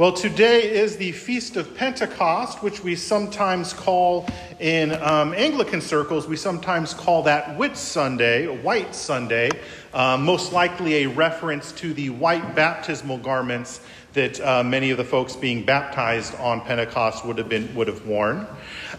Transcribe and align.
Well, 0.00 0.14
today 0.14 0.62
is 0.62 0.96
the 0.96 1.12
Feast 1.12 1.56
of 1.56 1.76
Pentecost, 1.76 2.62
which 2.62 2.82
we 2.82 2.96
sometimes 2.96 3.74
call 3.74 4.26
in 4.58 4.92
um, 4.92 5.34
Anglican 5.34 5.82
circles, 5.82 6.26
we 6.26 6.38
sometimes 6.38 6.94
call 6.94 7.24
that 7.24 7.58
Whit 7.58 7.76
Sunday, 7.76 8.46
White 8.46 8.94
Sunday, 8.94 9.50
uh, 9.92 10.16
most 10.16 10.54
likely 10.54 11.02
a 11.02 11.08
reference 11.10 11.70
to 11.72 11.92
the 11.92 12.08
white 12.08 12.54
baptismal 12.54 13.18
garments 13.18 13.82
that 14.12 14.40
uh, 14.40 14.64
many 14.64 14.90
of 14.90 14.96
the 14.96 15.04
folks 15.04 15.36
being 15.36 15.64
baptized 15.64 16.34
on 16.36 16.60
Pentecost 16.62 17.24
would 17.24 17.38
have 17.38 17.48
been 17.48 17.72
would 17.74 17.86
have 17.86 18.04
worn. 18.06 18.46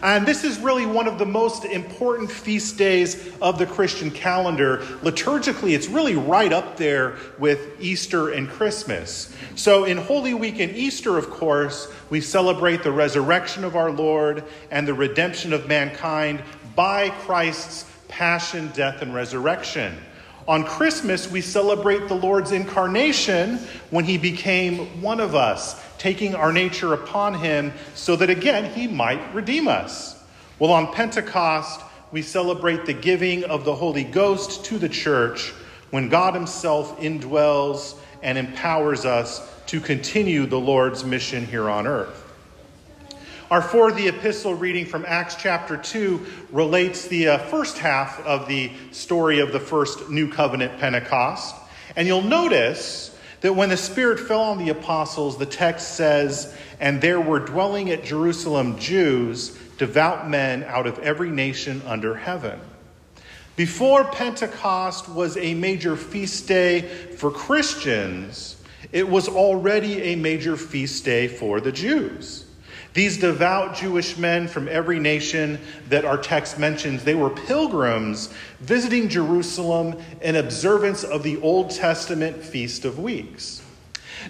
And 0.02 0.26
this 0.26 0.42
is 0.42 0.58
really 0.58 0.86
one 0.86 1.06
of 1.06 1.18
the 1.18 1.26
most 1.26 1.64
important 1.64 2.30
feast 2.30 2.78
days 2.78 3.30
of 3.42 3.58
the 3.58 3.66
Christian 3.66 4.10
calendar. 4.10 4.78
Liturgically, 5.02 5.74
it's 5.74 5.88
really 5.88 6.16
right 6.16 6.52
up 6.52 6.76
there 6.76 7.16
with 7.38 7.80
Easter 7.80 8.30
and 8.30 8.48
Christmas. 8.48 9.34
So 9.54 9.84
in 9.84 9.98
Holy 9.98 10.34
Week 10.34 10.58
and 10.60 10.74
Easter, 10.74 11.18
of 11.18 11.28
course, 11.28 11.92
we 12.08 12.20
celebrate 12.20 12.82
the 12.82 12.92
resurrection 12.92 13.64
of 13.64 13.76
our 13.76 13.90
Lord 13.90 14.44
and 14.70 14.88
the 14.88 14.94
redemption 14.94 15.52
of 15.52 15.68
mankind 15.68 16.42
by 16.74 17.10
Christ's 17.10 17.84
passion, 18.08 18.70
death, 18.74 19.02
and 19.02 19.14
resurrection. 19.14 19.96
On 20.48 20.64
Christmas, 20.64 21.30
we 21.30 21.40
celebrate 21.40 22.08
the 22.08 22.14
Lord's 22.14 22.50
incarnation 22.50 23.58
when 23.90 24.04
he 24.04 24.18
became 24.18 25.00
one 25.00 25.20
of 25.20 25.36
us, 25.36 25.80
taking 25.98 26.34
our 26.34 26.52
nature 26.52 26.94
upon 26.94 27.34
him 27.34 27.72
so 27.94 28.16
that 28.16 28.28
again 28.28 28.72
he 28.72 28.88
might 28.88 29.32
redeem 29.32 29.68
us. 29.68 30.20
Well, 30.58 30.72
on 30.72 30.92
Pentecost, 30.92 31.80
we 32.10 32.22
celebrate 32.22 32.86
the 32.86 32.92
giving 32.92 33.44
of 33.44 33.64
the 33.64 33.74
Holy 33.74 34.04
Ghost 34.04 34.64
to 34.66 34.78
the 34.78 34.88
church 34.88 35.52
when 35.90 36.08
God 36.08 36.34
himself 36.34 36.98
indwells 36.98 37.94
and 38.22 38.36
empowers 38.36 39.04
us 39.04 39.48
to 39.66 39.80
continue 39.80 40.46
the 40.46 40.58
Lord's 40.58 41.04
mission 41.04 41.46
here 41.46 41.70
on 41.70 41.86
earth. 41.86 42.21
Our 43.52 43.60
for 43.60 43.92
the 43.92 44.08
epistle 44.08 44.54
reading 44.54 44.86
from 44.86 45.04
Acts 45.06 45.34
chapter 45.34 45.76
2 45.76 46.24
relates 46.52 47.08
the 47.08 47.28
uh, 47.28 47.38
first 47.48 47.76
half 47.76 48.18
of 48.20 48.48
the 48.48 48.72
story 48.92 49.40
of 49.40 49.52
the 49.52 49.60
first 49.60 50.08
New 50.08 50.32
Covenant 50.32 50.78
Pentecost. 50.78 51.54
And 51.94 52.08
you'll 52.08 52.22
notice 52.22 53.14
that 53.42 53.54
when 53.54 53.68
the 53.68 53.76
Spirit 53.76 54.20
fell 54.20 54.40
on 54.40 54.56
the 54.56 54.70
apostles, 54.70 55.36
the 55.36 55.44
text 55.44 55.96
says, 55.96 56.56
And 56.80 57.02
there 57.02 57.20
were 57.20 57.40
dwelling 57.40 57.90
at 57.90 58.04
Jerusalem 58.04 58.78
Jews, 58.78 59.50
devout 59.76 60.30
men 60.30 60.64
out 60.64 60.86
of 60.86 60.98
every 61.00 61.28
nation 61.28 61.82
under 61.84 62.14
heaven. 62.14 62.58
Before 63.54 64.04
Pentecost 64.04 65.10
was 65.10 65.36
a 65.36 65.52
major 65.52 65.94
feast 65.94 66.48
day 66.48 66.80
for 67.18 67.30
Christians, 67.30 68.56
it 68.92 69.06
was 69.06 69.28
already 69.28 70.00
a 70.04 70.16
major 70.16 70.56
feast 70.56 71.04
day 71.04 71.28
for 71.28 71.60
the 71.60 71.70
Jews. 71.70 72.41
These 72.94 73.18
devout 73.18 73.74
Jewish 73.74 74.18
men 74.18 74.48
from 74.48 74.68
every 74.68 74.98
nation 74.98 75.58
that 75.88 76.04
our 76.04 76.18
text 76.18 76.58
mentions, 76.58 77.04
they 77.04 77.14
were 77.14 77.30
pilgrims 77.30 78.32
visiting 78.60 79.08
Jerusalem 79.08 79.96
in 80.20 80.36
observance 80.36 81.02
of 81.02 81.22
the 81.22 81.40
Old 81.40 81.70
Testament 81.70 82.42
Feast 82.42 82.84
of 82.84 82.98
Weeks. 82.98 83.61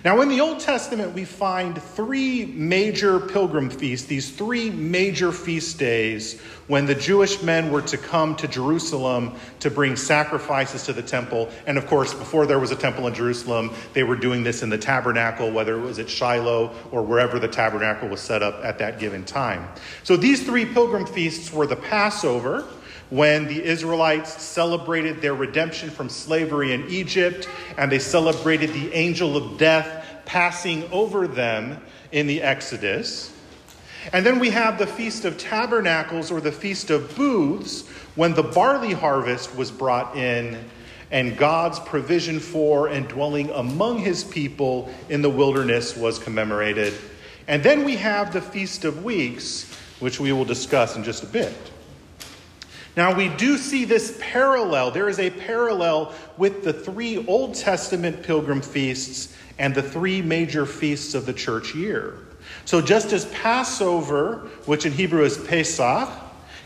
Now, 0.05 0.21
in 0.21 0.29
the 0.29 0.41
Old 0.41 0.61
Testament, 0.61 1.15
we 1.15 1.25
find 1.25 1.81
three 1.81 2.47
major 2.47 3.21
pilgrim 3.21 3.71
feasts, 3.71 4.07
these 4.07 4.31
three 4.31 4.71
major 4.71 5.33
feast 5.33 5.79
days 5.79 6.41
when 6.67 6.87
the 6.87 6.95
Jewish 6.95 7.43
men 7.43 7.71
were 7.71 7.83
to 7.83 7.99
come 7.99 8.35
to 8.37 8.49
Jerusalem 8.49 9.35
to 9.61 9.71
bring 9.71 9.97
sacrifices 9.97 10.85
to 10.85 10.93
the 10.93 11.03
temple. 11.03 11.51
And 11.67 11.77
of 11.79 11.87
course, 11.87 12.15
before 12.15 12.47
there 12.47 12.59
was 12.59 12.71
a 12.71 12.77
temple 12.77 13.07
in 13.07 13.15
Jerusalem, 13.15 13.71
they 13.93 14.03
were 14.03 14.17
doing 14.17 14.43
this 14.43 14.63
in 14.63 14.71
the 14.71 14.79
tabernacle, 14.79 15.51
whether 15.51 15.77
it 15.77 15.83
was 15.83 15.99
at 15.99 16.09
Shiloh 16.09 16.75
or 16.91 17.03
wherever 17.03 17.39
the 17.39 17.49
tabernacle 17.49 18.09
was 18.09 18.21
set 18.21 18.43
up 18.43 18.65
at 18.65 18.79
that 18.79 18.99
given 18.99 19.25
time. 19.25 19.69
So 20.03 20.17
these 20.17 20.45
three 20.45 20.65
pilgrim 20.65 21.07
feasts 21.07 21.53
were 21.53 21.67
the 21.67 21.77
Passover 21.77 22.67
when 23.13 23.47
the 23.47 23.63
Israelites 23.63 24.43
celebrated 24.43 25.21
their 25.21 25.35
redemption 25.35 25.91
from 25.91 26.09
slavery 26.09 26.73
in 26.73 26.89
Egypt 26.89 27.47
and 27.77 27.93
they 27.93 27.99
celebrated 27.99 28.73
the 28.73 28.91
angel 28.95 29.37
of 29.37 29.59
death 29.59 30.07
passing 30.25 30.91
over 30.91 31.29
them 31.29 31.79
in 32.11 32.27
the 32.27 32.41
Exodus. 32.41 33.31
And 34.15 34.25
then 34.25 34.39
we 34.39 34.49
have 34.49 34.79
the 34.79 34.87
Feast 34.87 35.27
of 35.27 35.37
Tabernacles 35.37 36.31
or 36.31 36.41
the 36.41 36.51
Feast 36.51 36.89
of 36.89 37.15
Booths 37.15 37.87
when 38.15 38.33
the 38.33 38.43
barley 38.43 38.95
harvest 38.95 39.55
was 39.55 39.71
brought 39.71 40.17
in 40.17 40.65
and 41.11 41.37
God's 41.37 41.81
provision 41.81 42.41
for 42.41 42.89
and 42.89 43.07
dwelling 43.07 43.51
among 43.51 43.99
his 43.99 44.25
people 44.25 44.91
in 45.11 45.21
the 45.21 45.29
wilderness 45.29 45.95
was 45.95 46.19
commemorated. 46.19 46.95
And 47.47 47.63
then 47.63 47.85
we 47.85 47.97
have 47.97 48.33
the 48.33 48.41
Feast 48.41 48.87
of 48.87 49.05
Weeks, 49.05 49.71
which 50.01 50.19
we 50.19 50.33
will 50.33 50.47
discuss 50.47 50.97
in 50.97 51.05
just 51.05 51.23
a 51.23 51.27
bit. 51.27 51.53
Now, 52.97 53.15
we 53.15 53.29
do 53.29 53.57
see 53.57 53.85
this 53.87 54.19
parallel. 54.21 54.91
There 54.91 55.09
is 55.09 55.19
a 55.19 55.31
parallel 55.31 56.15
with 56.37 56.63
the 56.63 56.73
three 56.73 57.27
Old 57.27 57.55
Testament 57.55 58.23
pilgrim 58.23 58.61
feasts 58.61 59.35
and 59.59 59.75
the 59.75 59.83
three 59.83 60.21
major 60.21 60.67
feasts 60.67 61.15
of 61.15 61.25
the 61.25 61.33
church 61.33 61.75
year. 61.75 62.19
So, 62.65 62.83
just 62.83 63.13
as 63.13 63.25
Passover, 63.27 64.49
which 64.67 64.85
in 64.85 64.93
Hebrew 64.93 65.25
is 65.25 65.39
Pesach, 65.39 66.09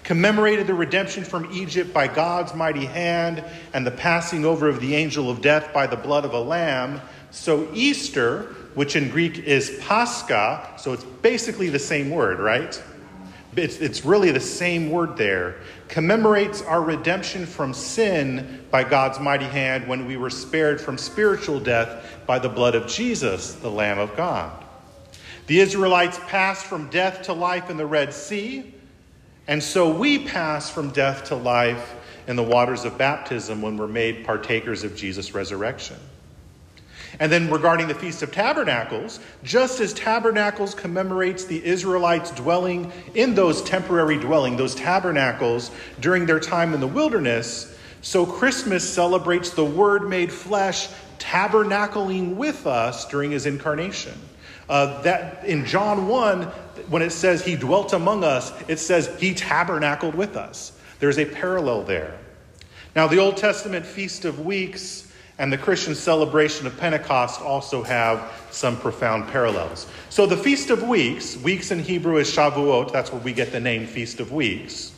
commemorated 0.03 0.67
the 0.67 0.75
redemption 0.75 1.25
from 1.25 1.51
Egypt 1.53 1.93
by 1.93 2.09
God's 2.09 2.55
mighty 2.55 2.87
hand 2.87 3.45
and 3.73 3.87
the 3.87 3.91
passing 3.91 4.45
over 4.45 4.69
of 4.69 4.81
the 4.81 4.95
angel 4.95 5.31
of 5.31 5.41
death 5.41 5.73
by 5.73 5.87
the 5.87 5.97
blood 5.97 6.25
of 6.25 6.33
a 6.33 6.41
lamb, 6.41 7.01
so 7.31 7.69
Easter, 7.75 8.55
which 8.75 8.97
in 8.97 9.11
Greek 9.11 9.39
is 9.39 9.79
Pascha, 9.81 10.75
so 10.79 10.93
it's 10.93 11.05
basically 11.05 11.71
the 11.71 11.79
same 11.79 12.11
word, 12.11 12.39
right? 12.39 12.81
It's, 13.57 13.79
it's 13.79 14.05
really 14.05 14.31
the 14.31 14.41
same 14.41 14.91
word 14.91 15.17
there, 15.17 15.57
commemorates 15.89 16.61
our 16.63 16.83
redemption 16.83 17.47
from 17.47 17.73
sin 17.73 18.65
by 18.71 18.85
God's 18.85 19.19
mighty 19.19 19.47
hand 19.47 19.89
when 19.89 20.07
we 20.07 20.17
were 20.17 20.31
spared 20.31 20.81
from 20.81 20.99
spiritual 20.99 21.59
death 21.59 22.21
by 22.27 22.39
the 22.39 22.49
blood 22.49 22.75
of 22.75 22.87
Jesus, 22.87 23.55
the 23.55 23.71
Lamb 23.71 23.99
of 23.99 24.15
God. 24.17 24.65
The 25.47 25.61
Israelites 25.61 26.19
passed 26.27 26.67
from 26.67 26.91
death 26.91 27.23
to 27.23 27.33
life 27.33 27.71
in 27.71 27.77
the 27.77 27.87
Red 27.87 28.13
Sea, 28.13 28.75
and 29.49 29.63
so 29.63 29.97
we 29.97 30.27
pass 30.27 30.69
from 30.71 30.91
death 30.91 31.25
to 31.27 31.37
life 31.37 31.95
in 32.27 32.37
the 32.37 32.43
waters 32.43 32.85
of 32.85 32.99
baptism 32.99 33.63
when 33.63 33.77
we're 33.77 33.87
made 33.87 34.25
partakers 34.25 34.83
of 34.83 34.97
Jesus' 34.97 35.35
resurrection. 35.35 35.97
And 37.19 37.33
then 37.33 37.51
regarding 37.51 37.89
the 37.89 37.95
Feast 37.95 38.23
of 38.23 38.31
Tabernacles, 38.31 39.21
just 39.43 39.81
as 39.81 39.95
Tabernacles 39.95 40.75
commemorates 40.75 41.45
the 41.45 41.65
Israelites 41.65 42.31
dwelling 42.31 42.93
in 43.15 43.35
those 43.35 43.63
temporary 43.63 44.19
dwelling, 44.19 44.57
those 44.57 44.75
tabernacles 44.75 45.71
during 46.01 46.27
their 46.27 46.41
time 46.41 46.75
in 46.75 46.81
the 46.81 46.87
wilderness, 46.87 47.75
so 48.03 48.25
Christmas 48.25 48.89
celebrates 48.89 49.51
the 49.51 49.65
Word 49.65 50.09
made 50.09 50.33
flesh 50.33 50.89
tabernacling 51.19 52.37
with 52.37 52.67
us 52.67 53.07
during 53.09 53.31
his 53.31 53.47
incarnation. 53.47 54.15
Uh, 54.69 55.01
that 55.03 55.45
in 55.45 55.65
John 55.65 56.09
1, 56.09 56.43
when 56.89 57.03
it 57.03 57.11
says 57.11 57.45
he 57.45 57.57
dwelt 57.57 57.93
among 57.93 58.25
us, 58.25 58.53
it 58.69 58.79
says 58.79 59.09
he 59.19 59.33
tabernacled 59.35 60.15
with 60.15 60.37
us. 60.37 60.79
There's 60.99 61.19
a 61.19 61.25
parallel 61.25 61.83
there. 61.83 62.19
Now, 62.95 63.07
the 63.07 63.19
Old 63.19 63.37
Testament 63.37 63.87
Feast 63.87 64.25
of 64.25 64.41
Weeks 64.41 65.13
and 65.39 65.53
the 65.53 65.59
Christian 65.59 65.95
celebration 65.95 66.67
of 66.67 66.77
Pentecost 66.79 67.43
also 67.43 67.83
have 67.83 68.33
some 68.51 68.77
profound 68.77 69.29
parallels. 69.29 69.87
So, 70.09 70.27
the 70.27 70.37
Feast 70.37 70.71
of 70.71 70.83
Weeks, 70.83 71.37
weeks 71.37 71.71
in 71.71 71.81
Hebrew 71.81 72.17
is 72.17 72.31
Shavuot, 72.31 72.93
that's 72.93 73.13
where 73.13 73.21
we 73.21 73.33
get 73.33 73.53
the 73.53 73.61
name 73.61 73.87
Feast 73.87 74.21
of 74.21 74.33
Weeks, 74.33 74.93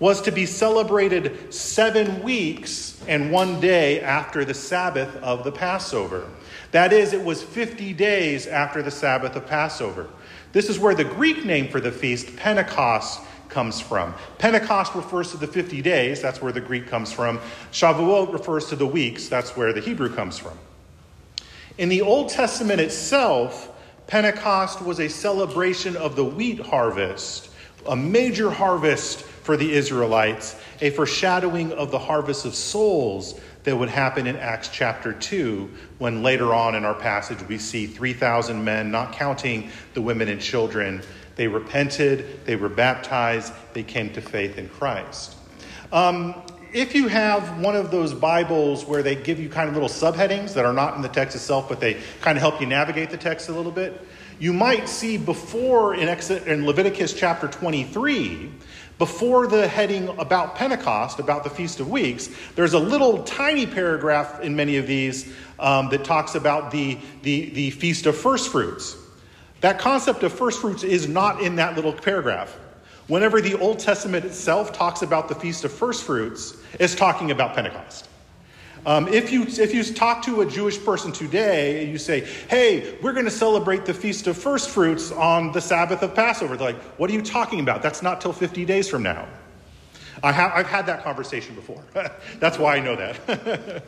was 0.00 0.20
to 0.22 0.32
be 0.32 0.46
celebrated 0.46 1.54
seven 1.54 2.22
weeks 2.22 3.00
and 3.06 3.30
one 3.30 3.60
day 3.60 4.00
after 4.00 4.44
the 4.44 4.54
Sabbath 4.54 5.14
of 5.16 5.44
the 5.44 5.52
Passover. 5.52 6.28
That 6.72 6.92
is, 6.92 7.12
it 7.12 7.22
was 7.22 7.42
50 7.42 7.92
days 7.92 8.48
after 8.48 8.82
the 8.82 8.90
Sabbath 8.90 9.36
of 9.36 9.46
Passover. 9.46 10.08
This 10.52 10.68
is 10.68 10.78
where 10.78 10.94
the 10.94 11.04
Greek 11.04 11.44
name 11.44 11.68
for 11.68 11.80
the 11.80 11.92
feast, 11.92 12.34
Pentecost, 12.36 13.20
comes 13.54 13.80
from. 13.80 14.12
Pentecost 14.38 14.94
refers 14.94 15.30
to 15.30 15.38
the 15.38 15.46
50 15.46 15.80
days, 15.80 16.20
that's 16.20 16.42
where 16.42 16.52
the 16.52 16.60
Greek 16.60 16.88
comes 16.88 17.12
from. 17.12 17.40
Shavuot 17.72 18.32
refers 18.32 18.66
to 18.66 18.76
the 18.76 18.86
weeks, 18.86 19.28
that's 19.28 19.56
where 19.56 19.72
the 19.72 19.80
Hebrew 19.80 20.12
comes 20.14 20.36
from. 20.36 20.58
In 21.78 21.88
the 21.88 22.02
Old 22.02 22.28
Testament 22.28 22.80
itself, 22.80 23.70
Pentecost 24.06 24.82
was 24.82 25.00
a 25.00 25.08
celebration 25.08 25.96
of 25.96 26.16
the 26.16 26.24
wheat 26.24 26.60
harvest, 26.60 27.48
a 27.86 27.96
major 27.96 28.50
harvest 28.50 29.22
for 29.22 29.56
the 29.56 29.72
Israelites, 29.72 30.56
a 30.80 30.90
foreshadowing 30.90 31.72
of 31.72 31.90
the 31.90 31.98
harvest 31.98 32.44
of 32.44 32.54
souls 32.54 33.40
that 33.64 33.76
would 33.76 33.88
happen 33.88 34.26
in 34.26 34.36
Acts 34.36 34.68
chapter 34.68 35.12
2, 35.12 35.70
when 35.98 36.22
later 36.22 36.54
on 36.54 36.74
in 36.74 36.84
our 36.84 36.94
passage 36.94 37.38
we 37.48 37.58
see 37.58 37.86
3,000 37.86 38.62
men, 38.62 38.90
not 38.90 39.12
counting 39.12 39.70
the 39.94 40.02
women 40.02 40.28
and 40.28 40.40
children, 40.40 41.02
they 41.36 41.48
repented, 41.48 42.44
they 42.44 42.56
were 42.56 42.68
baptized, 42.68 43.52
they 43.72 43.82
came 43.82 44.12
to 44.12 44.20
faith 44.20 44.58
in 44.58 44.68
Christ. 44.68 45.36
Um, 45.92 46.42
if 46.72 46.94
you 46.94 47.06
have 47.06 47.60
one 47.60 47.76
of 47.76 47.92
those 47.92 48.12
Bibles 48.12 48.84
where 48.84 49.02
they 49.02 49.14
give 49.14 49.38
you 49.38 49.48
kind 49.48 49.68
of 49.68 49.74
little 49.74 49.88
subheadings 49.88 50.54
that 50.54 50.64
are 50.64 50.72
not 50.72 50.96
in 50.96 51.02
the 51.02 51.08
text 51.08 51.36
itself, 51.36 51.68
but 51.68 51.78
they 51.78 52.00
kind 52.20 52.36
of 52.36 52.42
help 52.42 52.60
you 52.60 52.66
navigate 52.66 53.10
the 53.10 53.16
text 53.16 53.48
a 53.48 53.52
little 53.52 53.70
bit, 53.70 54.04
you 54.40 54.52
might 54.52 54.88
see 54.88 55.16
before 55.16 55.94
in, 55.94 56.08
Exodus, 56.08 56.44
in 56.46 56.66
Leviticus 56.66 57.12
chapter 57.12 57.46
23, 57.46 58.50
before 58.98 59.46
the 59.46 59.68
heading 59.68 60.08
about 60.18 60.56
Pentecost, 60.56 61.20
about 61.20 61.44
the 61.44 61.50
Feast 61.50 61.78
of 61.78 61.88
Weeks, 61.88 62.28
there's 62.56 62.74
a 62.74 62.78
little 62.78 63.22
tiny 63.22 63.66
paragraph 63.66 64.40
in 64.40 64.56
many 64.56 64.76
of 64.76 64.86
these 64.86 65.32
um, 65.60 65.88
that 65.90 66.04
talks 66.04 66.34
about 66.34 66.70
the, 66.72 66.98
the, 67.22 67.50
the 67.50 67.70
Feast 67.70 68.06
of 68.06 68.16
First 68.16 68.50
Fruits. 68.50 68.96
That 69.64 69.78
concept 69.78 70.22
of 70.24 70.30
first 70.30 70.60
fruits 70.60 70.82
is 70.82 71.08
not 71.08 71.40
in 71.40 71.56
that 71.56 71.74
little 71.74 71.94
paragraph. 71.94 72.54
Whenever 73.06 73.40
the 73.40 73.58
Old 73.58 73.78
Testament 73.78 74.26
itself 74.26 74.74
talks 74.74 75.00
about 75.00 75.26
the 75.26 75.34
Feast 75.34 75.64
of 75.64 75.72
First 75.72 76.04
Fruits, 76.04 76.54
it's 76.78 76.94
talking 76.94 77.30
about 77.30 77.54
Pentecost. 77.54 78.06
Um, 78.84 79.08
if, 79.08 79.32
you, 79.32 79.44
if 79.44 79.72
you 79.72 79.82
talk 79.82 80.22
to 80.24 80.42
a 80.42 80.46
Jewish 80.46 80.84
person 80.84 81.12
today 81.12 81.82
and 81.82 81.90
you 81.90 81.96
say, 81.96 82.28
hey, 82.50 82.98
we're 83.00 83.14
going 83.14 83.24
to 83.24 83.30
celebrate 83.30 83.86
the 83.86 83.94
Feast 83.94 84.26
of 84.26 84.36
First 84.36 84.68
Fruits 84.68 85.10
on 85.10 85.50
the 85.52 85.62
Sabbath 85.62 86.02
of 86.02 86.14
Passover, 86.14 86.58
they're 86.58 86.74
like, 86.74 86.82
what 86.98 87.08
are 87.08 87.14
you 87.14 87.22
talking 87.22 87.60
about? 87.60 87.80
That's 87.80 88.02
not 88.02 88.20
till 88.20 88.34
50 88.34 88.66
days 88.66 88.86
from 88.90 89.02
now. 89.02 89.26
I 90.22 90.32
have, 90.32 90.52
I've 90.52 90.68
had 90.68 90.84
that 90.88 91.02
conversation 91.04 91.54
before. 91.54 91.82
That's 92.38 92.58
why 92.58 92.76
I 92.76 92.80
know 92.80 92.96
that. 92.96 93.82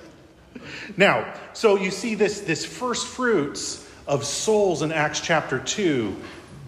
now, 0.96 1.34
so 1.52 1.76
you 1.76 1.90
see 1.90 2.14
this, 2.14 2.40
this 2.40 2.64
first 2.64 3.06
fruits 3.06 3.85
of 4.06 4.24
souls 4.24 4.82
in 4.82 4.92
Acts 4.92 5.20
chapter 5.20 5.58
2 5.58 6.16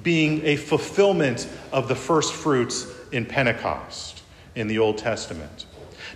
being 0.02 0.44
a 0.44 0.56
fulfillment 0.56 1.48
of 1.72 1.88
the 1.88 1.94
first 1.94 2.32
fruits 2.32 2.86
in 3.12 3.26
Pentecost 3.26 4.22
in 4.54 4.68
the 4.68 4.78
Old 4.78 4.98
Testament. 4.98 5.66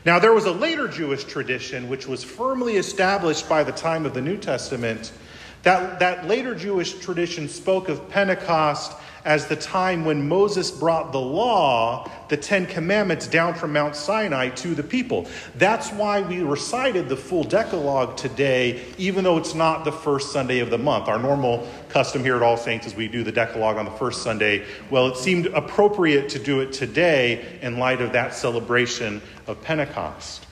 Now, 0.05 0.19
there 0.19 0.33
was 0.33 0.47
a 0.47 0.53
later 0.53 0.89
Jewish 0.89 1.25
tradition 1.25 1.89
which 1.89 2.07
was 2.07 2.25
firmly 2.25 2.77
established 2.77 3.49
by 3.49 3.63
the 3.63 3.73
time 3.73 4.05
of 4.05 4.15
the 4.15 4.21
New 4.21 4.37
Testament. 4.37 5.13
That, 5.63 6.01
that 6.01 6.27
later 6.27 6.55
Jewish 6.55 6.99
tradition 6.99 7.49
spoke 7.49 7.89
of 7.89 8.09
Pentecost 8.09 8.93
as 9.25 9.47
the 9.47 9.57
time 9.57 10.05
when 10.05 10.29
Moses 10.29 10.71
brought 10.71 11.13
the 11.13 11.21
law, 11.21 12.11
the 12.29 12.37
Ten 12.37 12.67
Commandments, 12.67 13.27
down 13.27 13.55
from 13.55 13.73
Mount 13.73 13.95
Sinai 13.95 14.49
to 14.51 14.75
the 14.75 14.83
people. 14.83 15.29
That's 15.57 15.91
why 15.91 16.23
we 16.23 16.41
recited 16.41 17.09
the 17.09 17.17
full 17.17 17.45
Decalogue 17.45 18.17
today, 18.17 18.83
even 18.99 19.25
though 19.25 19.39
it's 19.39 19.55
not 19.55 19.85
the 19.85 19.93
first 19.93 20.33
Sunday 20.33 20.59
of 20.59 20.71
the 20.71 20.79
month. 20.79 21.09
Our 21.09 21.19
normal 21.19 21.69
custom 21.89 22.25
here 22.25 22.37
at 22.37 22.43
All 22.43 22.57
Saints 22.57 22.87
is 22.87 22.97
we 22.97 23.09
do 23.09 23.23
the 23.23 23.33
Decalogue 23.33 23.77
on 23.77 23.85
the 23.85 23.93
first 23.93 24.23
Sunday. 24.23 24.65
Well, 24.91 25.07
it 25.09 25.17
seemed 25.17 25.47
appropriate 25.47 26.29
to 26.31 26.39
do 26.39 26.61
it 26.61 26.73
today 26.73 27.59
in 27.63 27.79
light 27.79 28.01
of 28.01 28.13
that 28.13 28.35
celebration 28.35 29.23
of 29.47 29.63
Pentecost. 29.63 30.47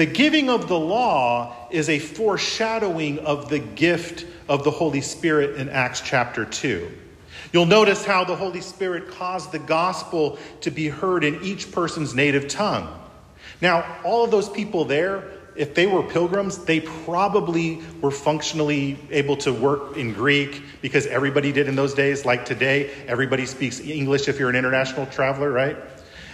The 0.00 0.06
giving 0.06 0.48
of 0.48 0.66
the 0.66 0.78
law 0.78 1.54
is 1.70 1.90
a 1.90 1.98
foreshadowing 1.98 3.18
of 3.18 3.50
the 3.50 3.58
gift 3.58 4.24
of 4.48 4.64
the 4.64 4.70
Holy 4.70 5.02
Spirit 5.02 5.56
in 5.60 5.68
Acts 5.68 6.00
chapter 6.00 6.46
2. 6.46 6.90
You'll 7.52 7.66
notice 7.66 8.02
how 8.02 8.24
the 8.24 8.34
Holy 8.34 8.62
Spirit 8.62 9.10
caused 9.10 9.52
the 9.52 9.58
gospel 9.58 10.38
to 10.62 10.70
be 10.70 10.88
heard 10.88 11.22
in 11.22 11.42
each 11.42 11.70
person's 11.70 12.14
native 12.14 12.48
tongue. 12.48 12.88
Now, 13.60 13.98
all 14.02 14.24
of 14.24 14.30
those 14.30 14.48
people 14.48 14.86
there, 14.86 15.22
if 15.54 15.74
they 15.74 15.86
were 15.86 16.02
pilgrims, 16.02 16.64
they 16.64 16.80
probably 16.80 17.82
were 18.00 18.10
functionally 18.10 18.98
able 19.10 19.36
to 19.36 19.52
work 19.52 19.98
in 19.98 20.14
Greek 20.14 20.62
because 20.80 21.06
everybody 21.08 21.52
did 21.52 21.68
in 21.68 21.76
those 21.76 21.92
days. 21.92 22.24
Like 22.24 22.46
today, 22.46 22.90
everybody 23.06 23.44
speaks 23.44 23.80
English 23.80 24.28
if 24.28 24.38
you're 24.38 24.48
an 24.48 24.56
international 24.56 25.04
traveler, 25.04 25.52
right? 25.52 25.76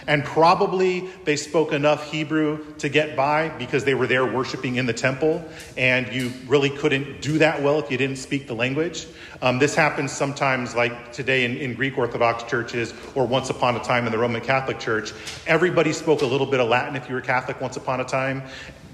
And 0.07 0.23
probably 0.23 1.09
they 1.25 1.35
spoke 1.35 1.73
enough 1.73 2.09
Hebrew 2.09 2.73
to 2.75 2.87
get 2.87 3.17
by 3.17 3.49
because 3.49 3.83
they 3.83 3.93
were 3.93 4.07
there 4.07 4.25
worshiping 4.25 4.77
in 4.77 4.85
the 4.85 4.93
temple, 4.93 5.43
and 5.75 6.11
you 6.13 6.31
really 6.47 6.69
couldn't 6.69 7.21
do 7.21 7.37
that 7.39 7.61
well 7.61 7.77
if 7.79 7.91
you 7.91 7.97
didn't 7.97 8.15
speak 8.15 8.47
the 8.47 8.55
language. 8.55 9.05
Um, 9.41 9.59
this 9.59 9.75
happens 9.75 10.13
sometimes, 10.13 10.75
like 10.75 11.11
today 11.11 11.43
in, 11.43 11.57
in 11.57 11.73
Greek 11.73 11.97
Orthodox 11.97 12.43
churches, 12.43 12.93
or 13.15 13.25
once 13.25 13.49
upon 13.49 13.75
a 13.75 13.83
time 13.83 14.05
in 14.05 14.13
the 14.13 14.17
Roman 14.17 14.41
Catholic 14.41 14.79
Church. 14.79 15.11
Everybody 15.45 15.91
spoke 15.91 16.21
a 16.21 16.25
little 16.25 16.47
bit 16.47 16.61
of 16.61 16.69
Latin 16.69 16.95
if 16.95 17.09
you 17.09 17.15
were 17.15 17.21
Catholic 17.21 17.59
once 17.59 17.75
upon 17.75 17.99
a 17.99 18.05
time. 18.05 18.43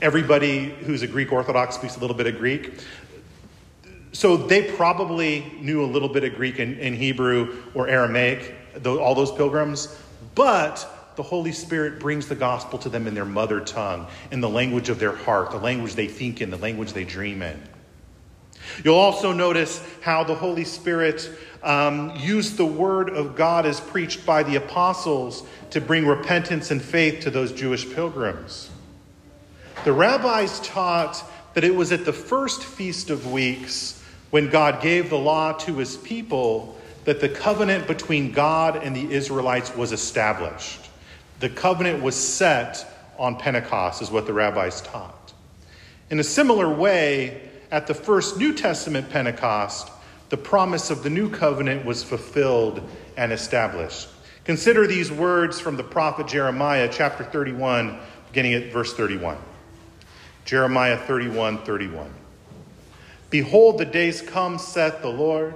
Everybody 0.01 0.69
who's 0.69 1.04
a 1.04 1.07
Greek 1.07 1.31
Orthodox 1.31 1.75
speaks 1.75 1.95
a 1.95 2.00
little 2.00 2.15
bit 2.15 2.27
of 2.27 2.38
Greek. 2.38 2.83
So 4.13 4.36
they 4.36 4.71
probably 4.71 5.45
knew 5.62 5.83
a 5.83 5.88
little 5.88 6.10
bit 6.10 6.24
of 6.24 6.36
Greek 6.36 6.60
and, 6.60 6.80
and 6.80 6.95
Hebrew 6.95 7.63
or 7.74 7.88
Aramaic, 7.88 8.54
all 8.86 9.15
those 9.15 9.31
pilgrims. 9.31 9.95
But 10.36 10.88
the 11.15 11.24
Holy 11.24 11.51
Spirit 11.51 12.00
brings 12.00 12.27
the 12.27 12.36
gospel 12.36 12.80
to 12.80 12.89
them 12.89 13.07
in 13.07 13.13
their 13.13 13.25
mother 13.25 13.60
tongue, 13.60 14.07
in 14.31 14.42
the 14.42 14.50
language 14.50 14.89
of 14.89 15.00
their 15.00 15.15
heart, 15.15 15.51
the 15.51 15.57
language 15.57 15.95
they 15.95 16.07
think 16.07 16.42
in, 16.42 16.50
the 16.50 16.57
language 16.57 16.94
they 16.94 17.04
dream 17.04 17.42
in. 17.42 17.62
You'll 18.83 18.95
also 18.95 19.33
notice 19.33 19.86
how 20.01 20.24
the 20.24 20.36
Holy 20.36 20.63
Spirit 20.63 21.30
um, 21.62 22.13
used 22.18 22.57
the 22.57 22.65
word 22.65 23.10
of 23.10 23.36
God 23.36 23.65
as 23.65 23.80
preached 23.80 24.25
by 24.25 24.44
the 24.44 24.56
apostles 24.56 25.45
to 25.71 25.81
bring 25.81 26.06
repentance 26.06 26.71
and 26.71 26.81
faith 26.81 27.21
to 27.24 27.30
those 27.30 27.51
Jewish 27.51 27.92
pilgrims. 27.94 28.69
The 29.86 29.94
rabbis 29.94 30.60
taught 30.62 31.24
that 31.54 31.63
it 31.63 31.75
was 31.75 31.92
at 31.92 32.06
the 32.06 32.13
first 32.13 32.63
Feast 32.63 33.10
of 33.10 33.31
Weeks, 33.31 34.01
when 34.31 34.50
God 34.50 34.81
gave 34.81 35.10
the 35.10 35.18
law 35.18 35.54
to 35.54 35.75
his 35.75 35.98
people, 35.98 36.80
that 37.06 37.19
the 37.19 37.30
covenant 37.30 37.86
between 37.86 38.31
God 38.31 38.77
and 38.77 38.95
the 38.95 39.13
Israelites 39.13 39.75
was 39.75 39.92
established. 39.92 40.83
The 41.44 41.50
covenant 41.50 42.01
was 42.01 42.16
set 42.16 42.88
on 43.19 43.36
Pentecost, 43.36 44.01
is 44.01 44.10
what 44.10 44.25
the 44.25 44.31
rabbis 44.31 44.80
taught. 44.80 45.34
In 46.10 46.18
a 46.22 46.24
similar 46.24 46.74
way, 46.74 47.50
at 47.69 47.86
the 47.86 47.94
first 47.94 48.38
New 48.38 48.54
Testament 48.54 49.10
Pentecost, 49.10 49.92
the 50.30 50.38
promise 50.38 50.90
of 50.90 51.04
the 51.04 51.10
new 51.10 51.30
covenant 51.30 51.84
was 51.84 52.01
fulfilled 52.01 52.81
and 53.18 53.34
established. 53.34 54.07
Consider 54.45 54.88
these 54.88 55.12
words 55.12 55.60
from 55.60 55.75
the 55.75 55.84
prophet 55.84 56.30
Jeremiah, 56.30 56.88
chapter 56.90 57.25
31, 57.25 58.00
beginning 58.28 58.54
at 58.54 58.72
verse 58.72 58.94
31. 58.94 59.36
Jeremiah 60.46 60.98
31 60.98 61.66
31. 61.66 62.10
Behold, 63.30 63.80
the 63.80 63.86
days 63.86 64.22
come, 64.22 64.57
saith 64.57 65.01
the 65.01 65.10
Lord, 65.10 65.56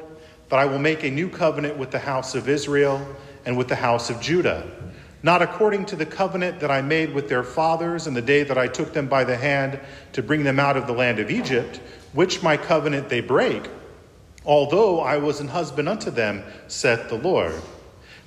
that 0.50 0.60
I 0.60 0.66
will 0.66 0.80
make 0.80 1.06
a 1.06 1.10
new 1.10 1.30
covenant 1.30 1.78
with 1.78 1.92
the 1.92 2.00
house 2.00 2.36
of 2.36 2.50
Israel 2.50 3.07
and 3.45 3.57
with 3.57 3.69
the 3.69 3.75
house 3.78 4.10
of 4.10 4.19
Judah 4.19 4.69
not 5.28 5.42
according 5.42 5.84
to 5.84 5.98
the 5.98 6.06
covenant 6.06 6.62
that 6.62 6.72
I 6.72 6.82
made 6.82 7.14
with 7.14 7.28
their 7.28 7.44
fathers 7.44 8.07
in 8.07 8.14
the 8.14 8.22
day 8.22 8.44
that 8.44 8.57
I 8.57 8.69
took 8.69 8.94
them 8.94 9.07
by 9.07 9.26
the 9.26 9.36
hand 9.36 9.78
to 10.14 10.24
bring 10.24 10.46
them 10.46 10.57
out 10.57 10.78
of 10.78 10.88
the 10.88 10.94
land 10.94 11.19
of 11.19 11.30
Egypt, 11.30 11.81
which 12.14 12.42
my 12.42 12.56
covenant 12.56 13.10
they 13.10 13.19
break, 13.19 13.68
although 14.46 15.02
I 15.02 15.18
was 15.18 15.42
an 15.42 15.50
husband 15.50 15.90
unto 15.90 16.12
them, 16.12 16.46
saith 16.69 17.10
the 17.10 17.18
Lord. 17.18 17.62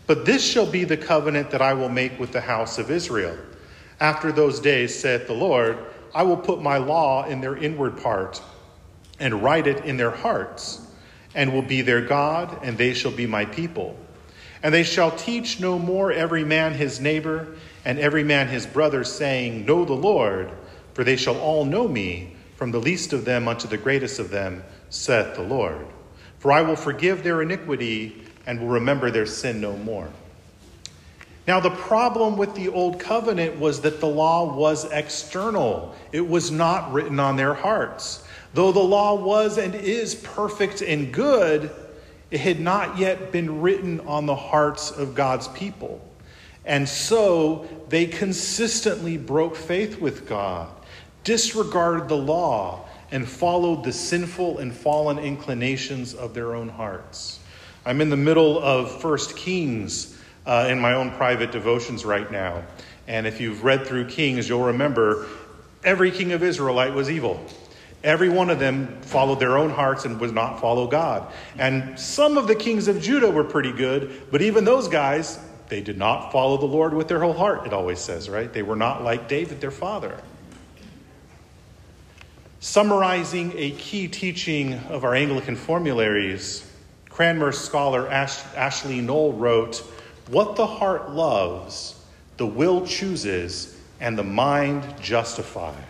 But 0.06 0.26
this 0.26 0.44
shall 0.44 0.70
be 0.70 0.84
the 0.84 0.98
covenant 0.98 1.52
that 1.52 1.62
I 1.62 1.72
will 1.72 1.88
make 1.88 2.20
with 2.20 2.32
the 2.32 2.42
house 2.42 2.76
of 2.76 2.90
Israel. 2.90 3.38
After 3.98 4.30
those 4.30 4.60
days, 4.60 4.94
saith 4.94 5.26
the 5.26 5.32
Lord, 5.32 5.78
I 6.14 6.24
will 6.24 6.36
put 6.36 6.60
my 6.60 6.76
law 6.76 7.24
in 7.24 7.40
their 7.40 7.56
inward 7.56 7.96
part 8.02 8.42
and 9.18 9.42
write 9.42 9.66
it 9.66 9.86
in 9.86 9.96
their 9.96 10.10
hearts, 10.10 10.86
and 11.34 11.54
will 11.54 11.62
be 11.62 11.80
their 11.80 12.02
God, 12.02 12.58
and 12.62 12.76
they 12.76 12.92
shall 12.92 13.10
be 13.10 13.26
my 13.26 13.46
people. 13.46 13.96
And 14.62 14.74
they 14.74 14.82
shall 14.82 15.10
teach 15.10 15.60
no 15.60 15.78
more 15.78 16.12
every 16.12 16.44
man 16.44 16.74
his 16.74 17.00
neighbor 17.00 17.56
and 17.84 17.98
every 17.98 18.24
man 18.24 18.48
his 18.48 18.66
brother, 18.66 19.04
saying, 19.04 19.64
Know 19.64 19.84
the 19.84 19.94
Lord, 19.94 20.50
for 20.92 21.02
they 21.04 21.16
shall 21.16 21.38
all 21.38 21.64
know 21.64 21.88
me, 21.88 22.36
from 22.56 22.70
the 22.70 22.80
least 22.80 23.12
of 23.12 23.24
them 23.24 23.48
unto 23.48 23.66
the 23.66 23.78
greatest 23.78 24.18
of 24.18 24.30
them, 24.30 24.62
saith 24.90 25.34
the 25.34 25.42
Lord. 25.42 25.86
For 26.38 26.52
I 26.52 26.62
will 26.62 26.76
forgive 26.76 27.22
their 27.22 27.40
iniquity 27.40 28.22
and 28.46 28.60
will 28.60 28.68
remember 28.68 29.10
their 29.10 29.26
sin 29.26 29.60
no 29.60 29.76
more. 29.76 30.10
Now, 31.46 31.58
the 31.58 31.70
problem 31.70 32.36
with 32.36 32.54
the 32.54 32.68
Old 32.68 33.00
Covenant 33.00 33.58
was 33.58 33.80
that 33.80 34.00
the 34.00 34.06
law 34.06 34.54
was 34.54 34.84
external, 34.92 35.94
it 36.12 36.28
was 36.28 36.50
not 36.50 36.92
written 36.92 37.18
on 37.18 37.36
their 37.36 37.54
hearts. 37.54 38.22
Though 38.52 38.72
the 38.72 38.80
law 38.80 39.14
was 39.14 39.58
and 39.58 39.74
is 39.74 40.14
perfect 40.14 40.82
and 40.82 41.12
good, 41.12 41.70
it 42.30 42.40
had 42.40 42.60
not 42.60 42.98
yet 42.98 43.32
been 43.32 43.60
written 43.60 44.00
on 44.00 44.26
the 44.26 44.36
hearts 44.36 44.90
of 44.90 45.14
God's 45.14 45.48
people. 45.48 46.06
And 46.64 46.88
so 46.88 47.68
they 47.88 48.06
consistently 48.06 49.16
broke 49.16 49.56
faith 49.56 50.00
with 50.00 50.28
God, 50.28 50.68
disregarded 51.24 52.08
the 52.08 52.16
law, 52.16 52.86
and 53.10 53.28
followed 53.28 53.82
the 53.82 53.92
sinful 53.92 54.58
and 54.58 54.72
fallen 54.72 55.18
inclinations 55.18 56.14
of 56.14 56.34
their 56.34 56.54
own 56.54 56.68
hearts. 56.68 57.40
I'm 57.84 58.00
in 58.00 58.10
the 58.10 58.16
middle 58.16 58.58
of 58.58 59.00
First 59.00 59.36
Kings 59.36 60.16
uh, 60.46 60.68
in 60.70 60.78
my 60.78 60.92
own 60.92 61.10
private 61.12 61.50
devotions 61.50 62.04
right 62.04 62.30
now. 62.30 62.62
And 63.08 63.26
if 63.26 63.40
you've 63.40 63.64
read 63.64 63.86
through 63.86 64.06
Kings, 64.06 64.48
you'll 64.48 64.66
remember 64.66 65.26
every 65.82 66.10
king 66.10 66.32
of 66.32 66.42
Israelite 66.42 66.94
was 66.94 67.10
evil. 67.10 67.44
Every 68.02 68.30
one 68.30 68.48
of 68.48 68.58
them 68.58 69.00
followed 69.02 69.40
their 69.40 69.58
own 69.58 69.70
hearts 69.70 70.06
and 70.06 70.18
would 70.20 70.34
not 70.34 70.60
follow 70.60 70.86
God. 70.86 71.30
And 71.58 71.98
some 71.98 72.38
of 72.38 72.46
the 72.46 72.54
kings 72.54 72.88
of 72.88 73.02
Judah 73.02 73.30
were 73.30 73.44
pretty 73.44 73.72
good, 73.72 74.30
but 74.30 74.40
even 74.40 74.64
those 74.64 74.88
guys, 74.88 75.38
they 75.68 75.82
did 75.82 75.98
not 75.98 76.32
follow 76.32 76.56
the 76.56 76.66
Lord 76.66 76.94
with 76.94 77.08
their 77.08 77.20
whole 77.20 77.34
heart, 77.34 77.66
it 77.66 77.72
always 77.72 77.98
says, 77.98 78.30
right? 78.30 78.50
They 78.50 78.62
were 78.62 78.76
not 78.76 79.04
like 79.04 79.28
David, 79.28 79.60
their 79.60 79.70
father. 79.70 80.18
Summarizing 82.60 83.52
a 83.56 83.72
key 83.72 84.08
teaching 84.08 84.74
of 84.88 85.04
our 85.04 85.14
Anglican 85.14 85.56
formularies, 85.56 86.66
Cranmer 87.08 87.52
scholar 87.52 88.08
Ash- 88.08 88.42
Ashley 88.56 89.02
Null 89.02 89.34
wrote, 89.34 89.78
What 90.28 90.56
the 90.56 90.66
heart 90.66 91.10
loves, 91.10 92.02
the 92.38 92.46
will 92.46 92.86
chooses, 92.86 93.76
and 94.00 94.16
the 94.16 94.24
mind 94.24 94.84
justifies. 95.02 95.89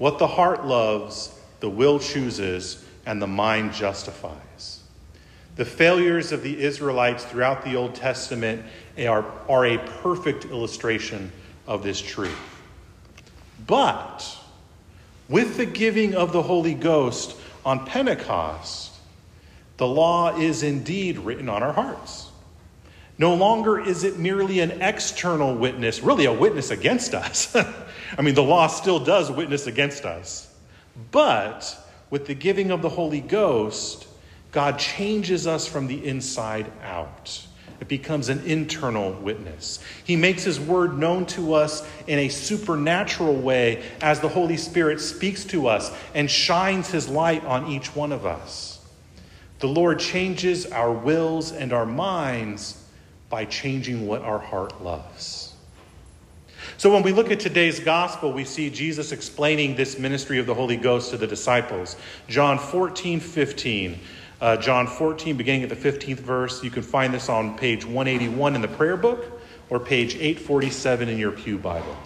What 0.00 0.18
the 0.18 0.26
heart 0.26 0.64
loves, 0.64 1.30
the 1.60 1.68
will 1.68 1.98
chooses, 1.98 2.82
and 3.04 3.20
the 3.20 3.26
mind 3.26 3.74
justifies. 3.74 4.80
The 5.56 5.66
failures 5.66 6.32
of 6.32 6.42
the 6.42 6.58
Israelites 6.58 7.22
throughout 7.22 7.66
the 7.66 7.76
Old 7.76 7.94
Testament 7.94 8.64
are, 8.98 9.26
are 9.46 9.66
a 9.66 9.76
perfect 9.76 10.46
illustration 10.46 11.30
of 11.66 11.82
this 11.82 12.00
truth. 12.00 12.34
But 13.66 14.38
with 15.28 15.58
the 15.58 15.66
giving 15.66 16.14
of 16.14 16.32
the 16.32 16.44
Holy 16.44 16.72
Ghost 16.72 17.36
on 17.62 17.84
Pentecost, 17.84 18.94
the 19.76 19.86
law 19.86 20.34
is 20.34 20.62
indeed 20.62 21.18
written 21.18 21.50
on 21.50 21.62
our 21.62 21.74
hearts. 21.74 22.29
No 23.20 23.34
longer 23.34 23.78
is 23.78 24.02
it 24.02 24.18
merely 24.18 24.60
an 24.60 24.80
external 24.80 25.54
witness, 25.54 26.00
really 26.00 26.24
a 26.24 26.32
witness 26.32 26.70
against 26.70 27.12
us. 27.14 27.54
I 28.18 28.22
mean, 28.22 28.34
the 28.34 28.42
law 28.42 28.66
still 28.66 28.98
does 28.98 29.30
witness 29.30 29.66
against 29.66 30.06
us. 30.06 30.50
But 31.10 31.76
with 32.08 32.26
the 32.26 32.34
giving 32.34 32.70
of 32.70 32.80
the 32.80 32.88
Holy 32.88 33.20
Ghost, 33.20 34.08
God 34.52 34.78
changes 34.78 35.46
us 35.46 35.66
from 35.66 35.86
the 35.86 36.02
inside 36.02 36.72
out. 36.82 37.46
It 37.78 37.88
becomes 37.88 38.30
an 38.30 38.42
internal 38.46 39.12
witness. 39.12 39.80
He 40.02 40.16
makes 40.16 40.44
His 40.44 40.58
word 40.58 40.96
known 40.96 41.26
to 41.26 41.52
us 41.52 41.86
in 42.06 42.20
a 42.20 42.30
supernatural 42.30 43.36
way 43.36 43.82
as 44.00 44.20
the 44.20 44.30
Holy 44.30 44.56
Spirit 44.56 44.98
speaks 44.98 45.44
to 45.44 45.66
us 45.66 45.94
and 46.14 46.30
shines 46.30 46.90
His 46.90 47.06
light 47.06 47.44
on 47.44 47.66
each 47.66 47.94
one 47.94 48.12
of 48.12 48.24
us. 48.24 48.82
The 49.58 49.68
Lord 49.68 49.98
changes 49.98 50.64
our 50.64 50.90
wills 50.90 51.52
and 51.52 51.74
our 51.74 51.84
minds 51.84 52.79
by 53.30 53.44
changing 53.46 54.06
what 54.06 54.22
our 54.22 54.40
heart 54.40 54.82
loves. 54.82 55.54
So, 56.76 56.92
when 56.92 57.02
we 57.02 57.12
look 57.12 57.30
at 57.30 57.40
today's 57.40 57.80
gospel, 57.80 58.32
we 58.32 58.44
see 58.44 58.68
Jesus 58.68 59.12
explaining 59.12 59.76
this 59.76 59.98
ministry 59.98 60.38
of 60.38 60.46
the 60.46 60.54
Holy 60.54 60.76
Ghost 60.76 61.10
to 61.10 61.16
the 61.16 61.26
disciples. 61.26 61.96
John 62.28 62.58
14, 62.58 63.20
15. 63.20 63.98
Uh, 64.40 64.56
John 64.56 64.86
14, 64.86 65.36
beginning 65.36 65.62
at 65.62 65.68
the 65.68 65.76
15th 65.76 66.20
verse. 66.20 66.64
You 66.64 66.70
can 66.70 66.82
find 66.82 67.12
this 67.12 67.28
on 67.28 67.56
page 67.56 67.84
181 67.84 68.54
in 68.54 68.62
the 68.62 68.68
prayer 68.68 68.96
book 68.96 69.40
or 69.68 69.78
page 69.78 70.14
847 70.14 71.08
in 71.08 71.18
your 71.18 71.32
Pew 71.32 71.58
Bible. 71.58 71.96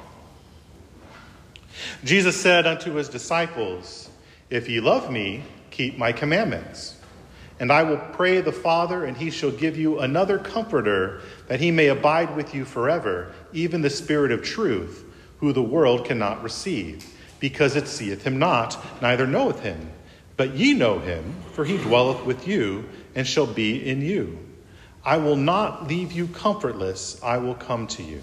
Jesus 2.04 2.40
said 2.40 2.66
unto 2.66 2.94
his 2.94 3.08
disciples, 3.08 4.10
If 4.50 4.68
ye 4.68 4.80
love 4.80 5.10
me, 5.10 5.42
keep 5.70 5.96
my 5.96 6.12
commandments. 6.12 6.93
And 7.60 7.72
I 7.72 7.84
will 7.84 7.98
pray 7.98 8.40
the 8.40 8.52
Father, 8.52 9.04
and 9.04 9.16
he 9.16 9.30
shall 9.30 9.50
give 9.50 9.76
you 9.76 10.00
another 10.00 10.38
comforter, 10.38 11.20
that 11.46 11.60
he 11.60 11.70
may 11.70 11.88
abide 11.88 12.34
with 12.34 12.54
you 12.54 12.64
forever, 12.64 13.32
even 13.52 13.82
the 13.82 13.90
Spirit 13.90 14.32
of 14.32 14.42
truth, 14.42 15.04
who 15.38 15.52
the 15.52 15.62
world 15.62 16.04
cannot 16.04 16.42
receive, 16.42 17.04
because 17.38 17.76
it 17.76 17.86
seeth 17.86 18.24
him 18.24 18.38
not, 18.38 19.02
neither 19.02 19.26
knoweth 19.26 19.60
him. 19.60 19.92
But 20.36 20.54
ye 20.54 20.74
know 20.74 20.98
him, 20.98 21.36
for 21.52 21.64
he 21.64 21.76
dwelleth 21.76 22.24
with 22.24 22.48
you, 22.48 22.88
and 23.14 23.26
shall 23.26 23.46
be 23.46 23.88
in 23.88 24.02
you. 24.02 24.38
I 25.04 25.18
will 25.18 25.36
not 25.36 25.86
leave 25.86 26.12
you 26.12 26.26
comfortless, 26.26 27.22
I 27.22 27.38
will 27.38 27.54
come 27.54 27.86
to 27.88 28.02
you. 28.02 28.22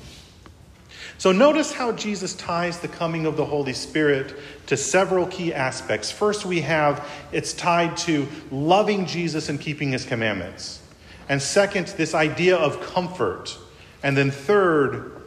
So 1.22 1.32
notice 1.32 1.72
how 1.72 1.92
Jesus 1.92 2.34
ties 2.34 2.80
the 2.80 2.88
coming 2.88 3.28
of 3.28 3.38
the 3.38 3.46
Holy 3.46 3.74
Spirit 3.74 4.36
to 4.66 4.76
several 4.76 5.28
key 5.28 5.54
aspects. 5.54 6.10
First, 6.10 6.46
we 6.46 6.62
have 6.62 7.08
it's 7.32 7.54
tied 7.54 7.96
to 7.98 8.28
loving 8.50 9.06
Jesus 9.06 9.48
and 9.48 9.62
keeping 9.62 9.92
his 9.92 10.04
commandments. 10.04 10.82
And 11.30 11.40
second, 11.40 11.90
this 11.90 12.16
idea 12.16 12.58
of 12.58 12.82
comfort. 12.82 13.56
And 14.02 14.18
then 14.18 14.32
third, 14.32 15.22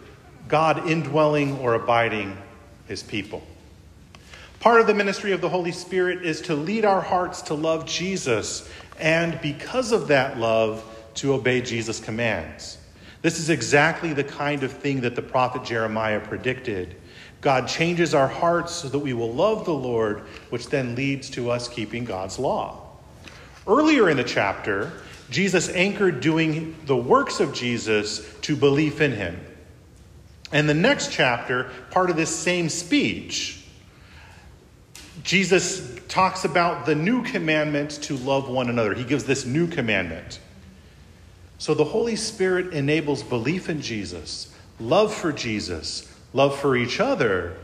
God 0.48 0.90
indwelling 0.90 1.60
or 1.60 1.74
abiding 1.74 2.38
his 2.88 3.04
people. 3.04 3.44
Part 4.58 4.80
of 4.80 4.88
the 4.88 4.94
ministry 4.94 5.30
of 5.30 5.40
the 5.40 5.48
Holy 5.48 5.70
Spirit 5.70 6.26
is 6.26 6.40
to 6.40 6.56
lead 6.56 6.84
our 6.84 7.02
hearts 7.02 7.40
to 7.42 7.54
love 7.54 7.86
Jesus, 7.86 8.68
and 8.98 9.40
because 9.40 9.92
of 9.92 10.08
that 10.08 10.40
love, 10.40 10.82
to 11.14 11.34
obey 11.34 11.60
Jesus' 11.60 12.00
commands. 12.00 12.78
This 13.24 13.38
is 13.38 13.48
exactly 13.48 14.12
the 14.12 14.22
kind 14.22 14.64
of 14.64 14.70
thing 14.70 15.00
that 15.00 15.16
the 15.16 15.22
prophet 15.22 15.64
Jeremiah 15.64 16.20
predicted. 16.20 16.94
God 17.40 17.66
changes 17.66 18.12
our 18.12 18.28
hearts 18.28 18.74
so 18.74 18.88
that 18.90 18.98
we 18.98 19.14
will 19.14 19.32
love 19.32 19.64
the 19.64 19.72
Lord, 19.72 20.24
which 20.50 20.68
then 20.68 20.94
leads 20.94 21.30
to 21.30 21.50
us 21.50 21.66
keeping 21.66 22.04
God's 22.04 22.38
law. 22.38 22.82
Earlier 23.66 24.10
in 24.10 24.18
the 24.18 24.24
chapter, 24.24 24.92
Jesus 25.30 25.70
anchored 25.70 26.20
doing 26.20 26.76
the 26.84 26.98
works 26.98 27.40
of 27.40 27.54
Jesus 27.54 28.30
to 28.42 28.54
belief 28.54 29.00
in 29.00 29.12
him. 29.12 29.40
And 30.52 30.68
the 30.68 30.74
next 30.74 31.10
chapter, 31.10 31.70
part 31.92 32.10
of 32.10 32.16
this 32.16 32.28
same 32.28 32.68
speech, 32.68 33.64
Jesus 35.22 35.98
talks 36.08 36.44
about 36.44 36.84
the 36.84 36.94
new 36.94 37.22
commandment 37.22 37.92
to 38.02 38.18
love 38.18 38.50
one 38.50 38.68
another. 38.68 38.92
He 38.92 39.04
gives 39.04 39.24
this 39.24 39.46
new 39.46 39.66
commandment. 39.66 40.40
So 41.58 41.74
the 41.74 41.84
Holy 41.84 42.16
Spirit 42.16 42.74
enables 42.74 43.22
belief 43.22 43.68
in 43.68 43.80
Jesus, 43.80 44.52
love 44.80 45.14
for 45.14 45.32
Jesus, 45.32 46.12
love 46.32 46.58
for 46.58 46.76
each 46.76 47.00
other, 47.00 47.56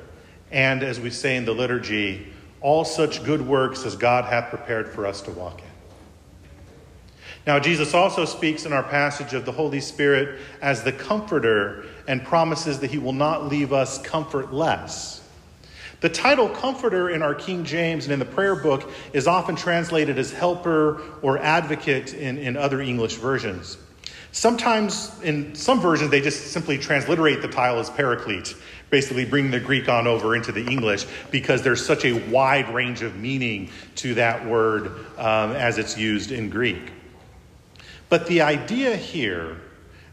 and 0.51 0.83
as 0.83 1.01
we 1.01 1.11
say 1.11 1.37
in 1.37 1.45
the 1.45 1.55
liturgy, 1.55 2.27
all 2.61 2.85
such 2.85 3.25
good 3.25 3.47
works 3.47 3.85
as 3.85 3.97
God 3.97 4.25
hath 4.25 4.51
prepared 4.51 4.89
for 4.89 5.07
us 5.07 5.23
to 5.23 5.31
walk 5.31 5.61
in. 5.61 5.67
Now, 7.47 7.59
Jesus 7.59 7.95
also 7.95 8.27
speaks 8.27 8.67
in 8.67 8.73
our 8.73 8.83
passage 8.83 9.33
of 9.33 9.47
the 9.47 9.53
Holy 9.53 9.81
Spirit 9.81 10.41
as 10.61 10.83
the 10.83 10.93
Comforter 10.93 11.87
and 12.07 12.23
promises 12.23 12.81
that 12.81 12.91
he 12.91 12.99
will 12.99 13.15
not 13.15 13.49
leave 13.49 13.73
us 13.73 14.01
comfortless. 14.03 15.20
The 16.01 16.09
title 16.09 16.49
Comforter 16.49 17.11
in 17.11 17.21
our 17.21 17.35
King 17.35 17.63
James 17.65 18.05
and 18.05 18.13
in 18.13 18.19
the 18.19 18.25
prayer 18.25 18.57
book 18.57 18.91
is 19.13 19.27
often 19.27 19.55
translated 19.55 20.19
as 20.19 20.33
helper 20.33 21.03
or 21.21 21.39
advocate 21.39 22.15
in, 22.15 22.39
in 22.39 22.57
other 22.57 22.81
English 22.81 23.17
versions. 23.17 23.77
Sometimes, 24.33 25.13
in 25.23 25.55
some 25.55 25.81
versions, 25.81 26.11
they 26.11 26.21
just 26.21 26.53
simply 26.53 26.79
transliterate 26.79 27.43
the 27.43 27.49
title 27.49 27.81
as 27.81 27.91
paraclete, 27.91 28.55
basically 28.89 29.27
bringing 29.27 29.51
the 29.51 29.61
Greek 29.61 29.89
on 29.89 30.07
over 30.07 30.37
into 30.37 30.53
the 30.53 30.65
English 30.65 31.05
because 31.31 31.63
there's 31.63 31.85
such 31.85 32.05
a 32.05 32.13
wide 32.31 32.73
range 32.73 33.03
of 33.03 33.17
meaning 33.17 33.69
to 33.97 34.15
that 34.15 34.47
word 34.47 34.87
um, 35.19 35.53
as 35.53 35.79
it's 35.79 35.99
used 35.99 36.31
in 36.31 36.49
Greek. 36.49 36.93
But 38.09 38.27
the 38.27 38.41
idea 38.41 38.97
here, 38.97 39.57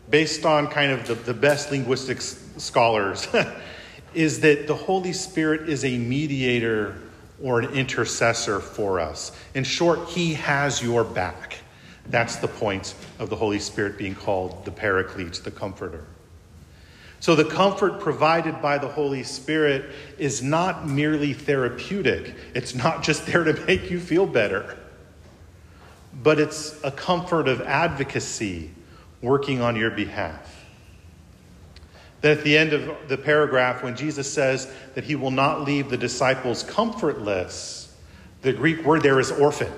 based 0.10 0.46
on 0.46 0.68
kind 0.68 0.92
of 0.92 1.08
the, 1.08 1.14
the 1.14 1.34
best 1.34 1.72
linguistics 1.72 2.44
scholars, 2.58 3.28
is 4.18 4.40
that 4.40 4.66
the 4.66 4.76
Holy 4.76 5.14
Spirit 5.14 5.70
is 5.70 5.86
a 5.86 5.98
mediator 5.98 6.96
or 7.42 7.60
an 7.60 7.70
intercessor 7.74 8.60
for 8.60 9.00
us. 9.00 9.32
In 9.54 9.64
short, 9.64 10.10
He 10.10 10.34
has 10.34 10.82
your 10.82 11.04
back. 11.04 11.60
That's 12.10 12.38
the 12.38 12.48
point 12.48 12.96
of 13.20 13.30
the 13.30 13.36
Holy 13.36 13.60
Spirit 13.60 13.96
being 13.96 14.16
called 14.16 14.66
the 14.66 14.72
Paraclete, 14.72 15.44
the 15.44 15.52
Comforter. 15.52 16.04
So, 17.20 17.36
the 17.36 17.46
comfort 17.46 18.00
provided 18.00 18.60
by 18.62 18.80
the 18.80 18.88
Holy 18.88 19.24
Spirit 19.24 19.86
is 20.18 20.42
not 20.42 20.88
merely 20.88 21.34
therapeutic, 21.34 22.34
it's 22.56 22.74
not 22.74 23.04
just 23.04 23.26
there 23.28 23.44
to 23.44 23.54
make 23.66 23.92
you 23.92 24.00
feel 24.00 24.26
better, 24.26 24.78
but 26.24 26.40
it's 26.40 26.80
a 26.84 26.92
comfort 26.92 27.48
of 27.48 27.62
advocacy 27.62 28.72
working 29.22 29.62
on 29.62 29.76
your 29.76 29.92
behalf. 29.92 30.57
Then, 32.22 32.38
at 32.38 32.44
the 32.44 32.58
end 32.58 32.74
of 32.74 33.08
the 33.08 33.18
paragraph, 33.18 33.84
when 33.84 33.96
Jesus 33.96 34.32
says 34.32 34.72
that 34.96 35.04
he 35.04 35.16
will 35.16 35.32
not 35.32 35.62
leave 35.62 35.90
the 35.90 35.98
disciples 35.98 36.64
comfortless, 36.64 37.96
the 38.42 38.54
Greek 38.54 38.84
word 38.84 39.04
there 39.04 39.20
is 39.20 39.32
orphan. 39.32 39.72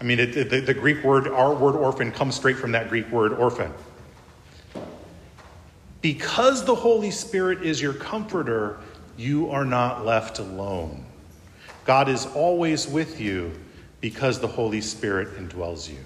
I 0.00 0.04
mean, 0.04 0.20
it, 0.20 0.50
the, 0.50 0.60
the 0.60 0.74
Greek 0.74 1.02
word, 1.02 1.26
our 1.28 1.54
word 1.54 1.74
orphan, 1.74 2.12
comes 2.12 2.34
straight 2.34 2.56
from 2.56 2.72
that 2.72 2.88
Greek 2.88 3.10
word 3.10 3.32
orphan. 3.32 3.72
Because 6.02 6.64
the 6.64 6.74
Holy 6.74 7.10
Spirit 7.10 7.62
is 7.62 7.80
your 7.80 7.94
comforter, 7.94 8.78
you 9.16 9.50
are 9.50 9.64
not 9.64 10.04
left 10.04 10.38
alone. 10.38 11.06
God 11.84 12.08
is 12.08 12.26
always 12.26 12.86
with 12.86 13.20
you 13.20 13.52
because 14.00 14.38
the 14.38 14.46
Holy 14.46 14.80
Spirit 14.80 15.36
indwells 15.38 15.88
you. 15.88 15.98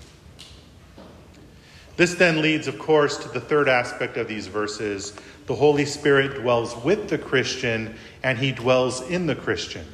This 1.99 2.15
then 2.15 2.41
leads, 2.43 2.69
of 2.69 2.79
course, 2.79 3.17
to 3.19 3.29
the 3.29 3.41
third 3.41 3.69
aspect 3.69 4.17
of 4.17 4.29
these 4.29 4.47
verses. 4.47 5.15
The 5.47 5.57
Holy 5.57 5.85
Spirit 5.85 6.41
dwells 6.41 6.77
with 6.77 7.09
the 7.09 7.19
Christian, 7.19 7.97
and 8.23 8.39
he 8.39 8.53
dwells 8.53 9.01
in 9.11 9.27
the 9.27 9.35
Christian. 9.35 9.85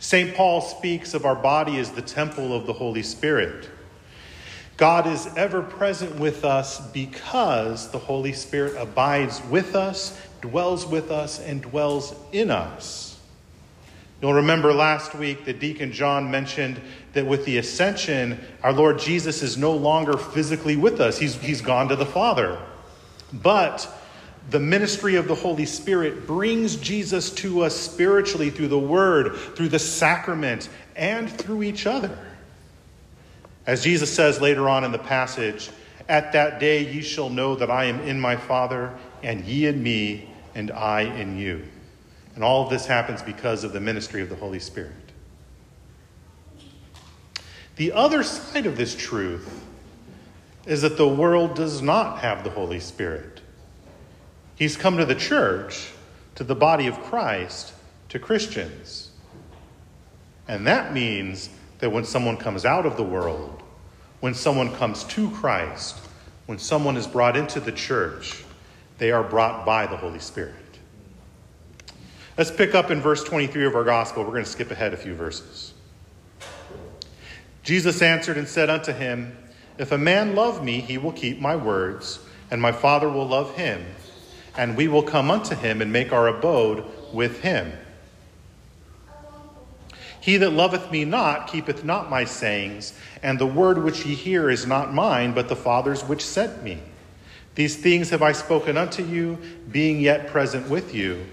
St. 0.00 0.34
Paul 0.34 0.60
speaks 0.60 1.14
of 1.14 1.24
our 1.24 1.36
body 1.36 1.78
as 1.78 1.92
the 1.92 2.02
temple 2.02 2.52
of 2.52 2.66
the 2.66 2.72
Holy 2.72 3.04
Spirit. 3.04 3.70
God 4.76 5.06
is 5.06 5.28
ever 5.36 5.62
present 5.62 6.18
with 6.18 6.44
us 6.44 6.80
because 6.90 7.92
the 7.92 8.00
Holy 8.00 8.32
Spirit 8.32 8.74
abides 8.76 9.40
with 9.48 9.76
us, 9.76 10.20
dwells 10.40 10.84
with 10.88 11.12
us, 11.12 11.38
and 11.38 11.62
dwells 11.62 12.16
in 12.32 12.50
us. 12.50 13.11
You'll 14.22 14.34
remember 14.34 14.72
last 14.72 15.16
week 15.16 15.46
that 15.46 15.58
Deacon 15.58 15.90
John 15.90 16.30
mentioned 16.30 16.80
that 17.12 17.26
with 17.26 17.44
the 17.44 17.58
ascension, 17.58 18.38
our 18.62 18.72
Lord 18.72 19.00
Jesus 19.00 19.42
is 19.42 19.58
no 19.58 19.72
longer 19.72 20.16
physically 20.16 20.76
with 20.76 21.00
us, 21.00 21.18
he's, 21.18 21.34
he's 21.34 21.60
gone 21.60 21.88
to 21.88 21.96
the 21.96 22.06
Father. 22.06 22.62
But 23.32 23.88
the 24.48 24.60
ministry 24.60 25.16
of 25.16 25.26
the 25.26 25.34
Holy 25.34 25.66
Spirit 25.66 26.24
brings 26.24 26.76
Jesus 26.76 27.30
to 27.30 27.62
us 27.62 27.74
spiritually 27.74 28.50
through 28.50 28.68
the 28.68 28.78
Word, 28.78 29.34
through 29.56 29.70
the 29.70 29.80
sacrament, 29.80 30.68
and 30.94 31.28
through 31.28 31.64
each 31.64 31.84
other. 31.86 32.16
As 33.66 33.82
Jesus 33.82 34.14
says 34.14 34.40
later 34.40 34.68
on 34.68 34.84
in 34.84 34.92
the 34.92 34.98
passage, 34.98 35.68
At 36.08 36.32
that 36.32 36.60
day 36.60 36.84
ye 36.92 37.02
shall 37.02 37.28
know 37.28 37.56
that 37.56 37.72
I 37.72 37.86
am 37.86 37.98
in 38.00 38.20
my 38.20 38.36
Father, 38.36 38.96
and 39.24 39.44
ye 39.44 39.66
in 39.66 39.82
me, 39.82 40.28
and 40.54 40.70
I 40.70 41.00
in 41.02 41.38
you. 41.38 41.64
And 42.34 42.42
all 42.42 42.64
of 42.64 42.70
this 42.70 42.86
happens 42.86 43.22
because 43.22 43.64
of 43.64 43.72
the 43.72 43.80
ministry 43.80 44.22
of 44.22 44.28
the 44.28 44.36
Holy 44.36 44.58
Spirit. 44.58 44.92
The 47.76 47.92
other 47.92 48.22
side 48.22 48.66
of 48.66 48.76
this 48.76 48.94
truth 48.94 49.64
is 50.66 50.82
that 50.82 50.96
the 50.96 51.08
world 51.08 51.54
does 51.54 51.82
not 51.82 52.20
have 52.20 52.44
the 52.44 52.50
Holy 52.50 52.80
Spirit. 52.80 53.40
He's 54.54 54.76
come 54.76 54.96
to 54.98 55.04
the 55.04 55.14
church, 55.14 55.90
to 56.36 56.44
the 56.44 56.54
body 56.54 56.86
of 56.86 57.00
Christ, 57.02 57.72
to 58.10 58.18
Christians. 58.18 59.10
And 60.46 60.66
that 60.66 60.92
means 60.92 61.48
that 61.78 61.90
when 61.90 62.04
someone 62.04 62.36
comes 62.36 62.64
out 62.64 62.86
of 62.86 62.96
the 62.96 63.02
world, 63.02 63.62
when 64.20 64.34
someone 64.34 64.74
comes 64.76 65.02
to 65.04 65.30
Christ, 65.30 65.96
when 66.46 66.58
someone 66.58 66.96
is 66.96 67.06
brought 67.06 67.36
into 67.36 67.58
the 67.58 67.72
church, 67.72 68.44
they 68.98 69.10
are 69.10 69.24
brought 69.24 69.66
by 69.66 69.86
the 69.86 69.96
Holy 69.96 70.20
Spirit. 70.20 70.54
Let's 72.38 72.50
pick 72.50 72.74
up 72.74 72.90
in 72.90 73.02
verse 73.02 73.22
23 73.24 73.66
of 73.66 73.74
our 73.74 73.84
gospel. 73.84 74.24
We're 74.24 74.30
going 74.30 74.44
to 74.44 74.50
skip 74.50 74.70
ahead 74.70 74.94
a 74.94 74.96
few 74.96 75.14
verses. 75.14 75.74
Jesus 77.62 78.00
answered 78.00 78.38
and 78.38 78.48
said 78.48 78.70
unto 78.70 78.92
him, 78.92 79.36
If 79.76 79.92
a 79.92 79.98
man 79.98 80.34
love 80.34 80.64
me, 80.64 80.80
he 80.80 80.96
will 80.96 81.12
keep 81.12 81.40
my 81.40 81.56
words, 81.56 82.20
and 82.50 82.60
my 82.60 82.72
Father 82.72 83.08
will 83.08 83.28
love 83.28 83.54
him, 83.56 83.84
and 84.56 84.78
we 84.78 84.88
will 84.88 85.02
come 85.02 85.30
unto 85.30 85.54
him 85.54 85.82
and 85.82 85.92
make 85.92 86.10
our 86.10 86.26
abode 86.26 86.84
with 87.12 87.42
him. 87.42 87.72
He 90.18 90.38
that 90.38 90.50
loveth 90.50 90.90
me 90.90 91.04
not 91.04 91.48
keepeth 91.48 91.84
not 91.84 92.08
my 92.08 92.24
sayings, 92.24 92.98
and 93.22 93.38
the 93.38 93.46
word 93.46 93.82
which 93.82 94.06
ye 94.06 94.14
hear 94.14 94.48
is 94.48 94.66
not 94.66 94.94
mine, 94.94 95.34
but 95.34 95.48
the 95.48 95.56
Father's 95.56 96.02
which 96.02 96.24
sent 96.24 96.62
me. 96.62 96.78
These 97.56 97.76
things 97.76 98.08
have 98.08 98.22
I 98.22 98.32
spoken 98.32 98.78
unto 98.78 99.04
you, 99.04 99.36
being 99.70 100.00
yet 100.00 100.28
present 100.28 100.70
with 100.70 100.94
you. 100.94 101.26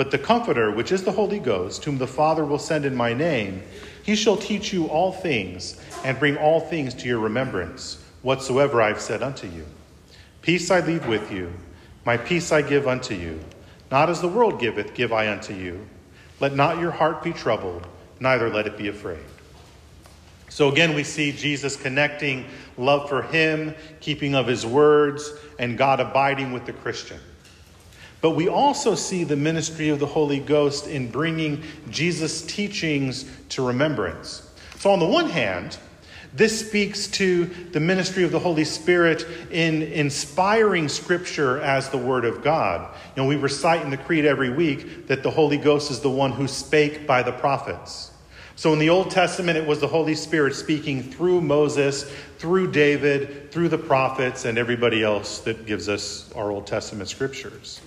But 0.00 0.10
the 0.10 0.16
Comforter, 0.16 0.70
which 0.70 0.92
is 0.92 1.04
the 1.04 1.12
Holy 1.12 1.38
Ghost, 1.38 1.84
whom 1.84 1.98
the 1.98 2.06
Father 2.06 2.42
will 2.42 2.58
send 2.58 2.86
in 2.86 2.96
my 2.96 3.12
name, 3.12 3.62
he 4.02 4.16
shall 4.16 4.38
teach 4.38 4.72
you 4.72 4.86
all 4.86 5.12
things, 5.12 5.78
and 6.06 6.18
bring 6.18 6.38
all 6.38 6.58
things 6.58 6.94
to 6.94 7.06
your 7.06 7.18
remembrance, 7.18 8.02
whatsoever 8.22 8.80
I 8.80 8.88
have 8.88 9.00
said 9.02 9.22
unto 9.22 9.46
you. 9.46 9.66
Peace 10.40 10.70
I 10.70 10.80
leave 10.80 11.06
with 11.06 11.30
you, 11.30 11.52
my 12.06 12.16
peace 12.16 12.50
I 12.50 12.62
give 12.62 12.88
unto 12.88 13.14
you. 13.14 13.40
Not 13.90 14.08
as 14.08 14.22
the 14.22 14.28
world 14.28 14.58
giveth, 14.58 14.94
give 14.94 15.12
I 15.12 15.30
unto 15.30 15.52
you. 15.52 15.86
Let 16.40 16.54
not 16.54 16.80
your 16.80 16.92
heart 16.92 17.22
be 17.22 17.34
troubled, 17.34 17.86
neither 18.20 18.48
let 18.48 18.66
it 18.66 18.78
be 18.78 18.88
afraid. 18.88 19.26
So 20.48 20.70
again, 20.70 20.94
we 20.94 21.04
see 21.04 21.30
Jesus 21.30 21.76
connecting 21.76 22.46
love 22.78 23.06
for 23.10 23.20
him, 23.20 23.74
keeping 24.00 24.34
of 24.34 24.46
his 24.46 24.64
words, 24.64 25.30
and 25.58 25.76
God 25.76 26.00
abiding 26.00 26.52
with 26.52 26.64
the 26.64 26.72
Christian. 26.72 27.20
But 28.20 28.30
we 28.30 28.48
also 28.48 28.94
see 28.94 29.24
the 29.24 29.36
ministry 29.36 29.88
of 29.88 29.98
the 29.98 30.06
Holy 30.06 30.40
Ghost 30.40 30.86
in 30.86 31.10
bringing 31.10 31.62
Jesus' 31.88 32.42
teachings 32.42 33.24
to 33.50 33.66
remembrance. 33.66 34.46
So, 34.78 34.90
on 34.90 34.98
the 34.98 35.06
one 35.06 35.28
hand, 35.28 35.78
this 36.32 36.66
speaks 36.66 37.08
to 37.08 37.46
the 37.46 37.80
ministry 37.80 38.22
of 38.22 38.30
the 38.30 38.38
Holy 38.38 38.64
Spirit 38.64 39.26
in 39.50 39.82
inspiring 39.82 40.88
Scripture 40.88 41.60
as 41.60 41.88
the 41.88 41.98
Word 41.98 42.24
of 42.24 42.42
God. 42.44 42.94
You 43.16 43.22
know, 43.22 43.28
we 43.28 43.36
recite 43.36 43.82
in 43.82 43.90
the 43.90 43.96
Creed 43.96 44.24
every 44.24 44.50
week 44.50 45.08
that 45.08 45.22
the 45.22 45.30
Holy 45.30 45.58
Ghost 45.58 45.90
is 45.90 46.00
the 46.00 46.10
one 46.10 46.30
who 46.30 46.46
spake 46.46 47.06
by 47.06 47.22
the 47.22 47.32
prophets. 47.32 48.12
So 48.54 48.72
in 48.72 48.78
the 48.78 48.90
Old 48.90 49.10
Testament, 49.10 49.56
it 49.56 49.66
was 49.66 49.80
the 49.80 49.88
Holy 49.88 50.14
Spirit 50.14 50.54
speaking 50.54 51.02
through 51.02 51.40
Moses, 51.40 52.04
through 52.38 52.70
David, 52.70 53.50
through 53.50 53.70
the 53.70 53.78
prophets, 53.78 54.44
and 54.44 54.58
everybody 54.58 55.02
else 55.02 55.40
that 55.40 55.66
gives 55.66 55.88
us 55.88 56.30
our 56.34 56.50
Old 56.50 56.66
Testament 56.66 57.08
scriptures. 57.08 57.80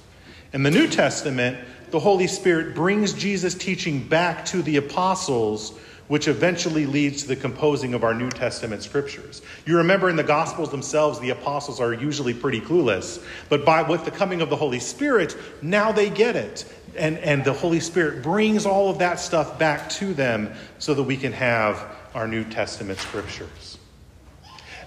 In 0.54 0.62
the 0.62 0.70
New 0.70 0.88
Testament, 0.88 1.58
the 1.90 2.00
Holy 2.00 2.28
Spirit 2.28 2.76
brings 2.76 3.14
Jesus' 3.14 3.56
teaching 3.56 4.08
back 4.08 4.46
to 4.46 4.62
the 4.62 4.78
apostles, 4.78 5.72
which 6.10 6.28
eventually 6.28 6.86
leads 6.86 7.24
to 7.24 7.30
the 7.30 7.36
composing 7.36 7.96
of 7.96 8.04
our 8.04 8.14
New 8.14 8.30
Testament 8.30 8.84
scriptures. 8.84 9.42
You 9.66 9.78
remember 9.78 10.12
in 10.12 10.16
the 10.16 10.24
Gospels 10.24 10.70
themselves, 10.70 11.20
the 11.20 11.32
apostles 11.32 11.80
are 11.80 11.92
usually 11.92 12.36
pretty 12.36 12.62
clueless, 12.62 13.24
but 13.50 13.66
by 13.66 13.82
with 13.82 14.06
the 14.06 14.12
coming 14.12 14.42
of 14.42 14.52
the 14.52 14.56
Holy 14.56 14.80
Spirit, 14.80 15.36
now 15.64 15.92
they 15.92 16.12
get 16.12 16.36
it. 16.36 16.72
And, 16.96 17.18
and 17.18 17.44
the 17.44 17.54
Holy 17.54 17.80
Spirit 17.80 18.22
brings 18.22 18.68
all 18.68 18.92
of 18.92 19.00
that 19.00 19.20
stuff 19.20 19.58
back 19.58 19.90
to 19.92 20.14
them 20.14 20.54
so 20.78 20.94
that 20.94 21.02
we 21.02 21.18
can 21.18 21.32
have 21.34 21.84
our 22.14 22.28
New 22.28 22.44
Testament 22.44 23.00
scriptures. 23.00 23.80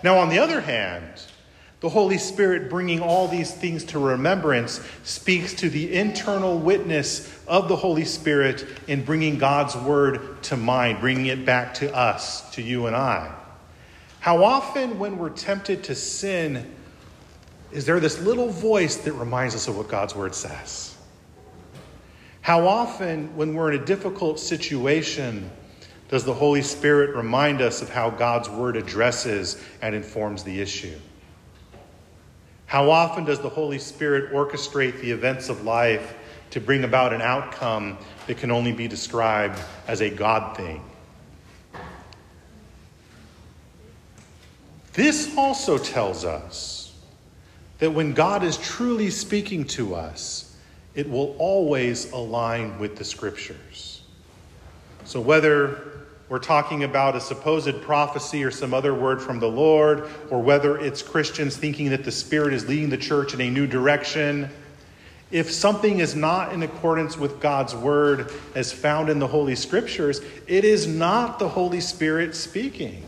Now, 0.04 0.18
on 0.18 0.28
the 0.28 0.38
other 0.38 0.60
hand, 0.60 1.20
the 1.80 1.88
Holy 1.90 2.16
Spirit 2.16 2.70
bringing 2.70 3.00
all 3.00 3.28
these 3.28 3.52
things 3.52 3.84
to 3.84 3.98
remembrance 3.98 4.80
speaks 5.04 5.52
to 5.54 5.68
the 5.68 5.94
internal 5.94 6.58
witness 6.58 7.30
of 7.46 7.68
the 7.68 7.76
Holy 7.76 8.04
Spirit 8.04 8.66
in 8.86 9.04
bringing 9.04 9.36
God's 9.36 9.76
word 9.76 10.42
to 10.44 10.56
mind, 10.56 11.00
bringing 11.00 11.26
it 11.26 11.44
back 11.44 11.74
to 11.74 11.94
us, 11.94 12.50
to 12.52 12.62
you 12.62 12.86
and 12.86 12.96
I. 12.96 13.34
How 14.20 14.42
often, 14.42 14.98
when 14.98 15.18
we're 15.18 15.30
tempted 15.30 15.84
to 15.84 15.94
sin, 15.94 16.74
is 17.72 17.84
there 17.84 18.00
this 18.00 18.20
little 18.20 18.48
voice 18.48 18.96
that 18.96 19.12
reminds 19.12 19.54
us 19.54 19.68
of 19.68 19.76
what 19.76 19.88
God's 19.88 20.14
word 20.14 20.34
says? 20.34 20.96
How 22.40 22.66
often, 22.66 23.36
when 23.36 23.54
we're 23.54 23.72
in 23.72 23.82
a 23.82 23.84
difficult 23.84 24.40
situation, 24.40 25.50
does 26.08 26.24
the 26.24 26.32
Holy 26.32 26.62
Spirit 26.62 27.14
remind 27.14 27.60
us 27.60 27.82
of 27.82 27.90
how 27.90 28.08
God's 28.08 28.48
word 28.48 28.76
addresses 28.76 29.62
and 29.82 29.94
informs 29.94 30.42
the 30.42 30.60
issue? 30.60 30.96
How 32.66 32.90
often 32.90 33.24
does 33.24 33.40
the 33.40 33.48
Holy 33.48 33.78
Spirit 33.78 34.32
orchestrate 34.32 35.00
the 35.00 35.10
events 35.10 35.48
of 35.48 35.64
life 35.64 36.14
to 36.50 36.60
bring 36.60 36.84
about 36.84 37.12
an 37.12 37.22
outcome 37.22 37.96
that 38.26 38.38
can 38.38 38.50
only 38.50 38.72
be 38.72 38.88
described 38.88 39.60
as 39.86 40.00
a 40.02 40.10
God 40.10 40.56
thing? 40.56 40.82
This 44.92 45.36
also 45.36 45.78
tells 45.78 46.24
us 46.24 46.94
that 47.78 47.92
when 47.92 48.14
God 48.14 48.42
is 48.42 48.56
truly 48.56 49.10
speaking 49.10 49.64
to 49.66 49.94
us, 49.94 50.56
it 50.94 51.08
will 51.08 51.36
always 51.38 52.10
align 52.12 52.78
with 52.78 52.96
the 52.96 53.04
scriptures. 53.04 54.02
So, 55.04 55.20
whether 55.20 56.05
we're 56.28 56.38
talking 56.40 56.82
about 56.82 57.14
a 57.14 57.20
supposed 57.20 57.80
prophecy 57.82 58.42
or 58.42 58.50
some 58.50 58.74
other 58.74 58.92
word 58.92 59.22
from 59.22 59.38
the 59.38 59.48
Lord, 59.48 60.08
or 60.30 60.42
whether 60.42 60.76
it's 60.76 61.00
Christians 61.00 61.56
thinking 61.56 61.90
that 61.90 62.04
the 62.04 62.10
Spirit 62.10 62.52
is 62.52 62.68
leading 62.68 62.90
the 62.90 62.96
church 62.96 63.32
in 63.32 63.40
a 63.40 63.48
new 63.48 63.66
direction. 63.66 64.50
If 65.30 65.52
something 65.52 66.00
is 66.00 66.16
not 66.16 66.52
in 66.52 66.64
accordance 66.64 67.16
with 67.16 67.40
God's 67.40 67.76
word 67.76 68.32
as 68.56 68.72
found 68.72 69.08
in 69.08 69.20
the 69.20 69.26
Holy 69.26 69.54
Scriptures, 69.54 70.20
it 70.48 70.64
is 70.64 70.86
not 70.86 71.38
the 71.38 71.48
Holy 71.48 71.80
Spirit 71.80 72.34
speaking. 72.34 73.04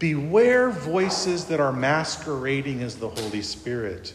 Beware 0.00 0.70
voices 0.70 1.44
that 1.44 1.60
are 1.60 1.72
masquerading 1.72 2.82
as 2.82 2.96
the 2.96 3.08
Holy 3.08 3.42
Spirit. 3.42 4.14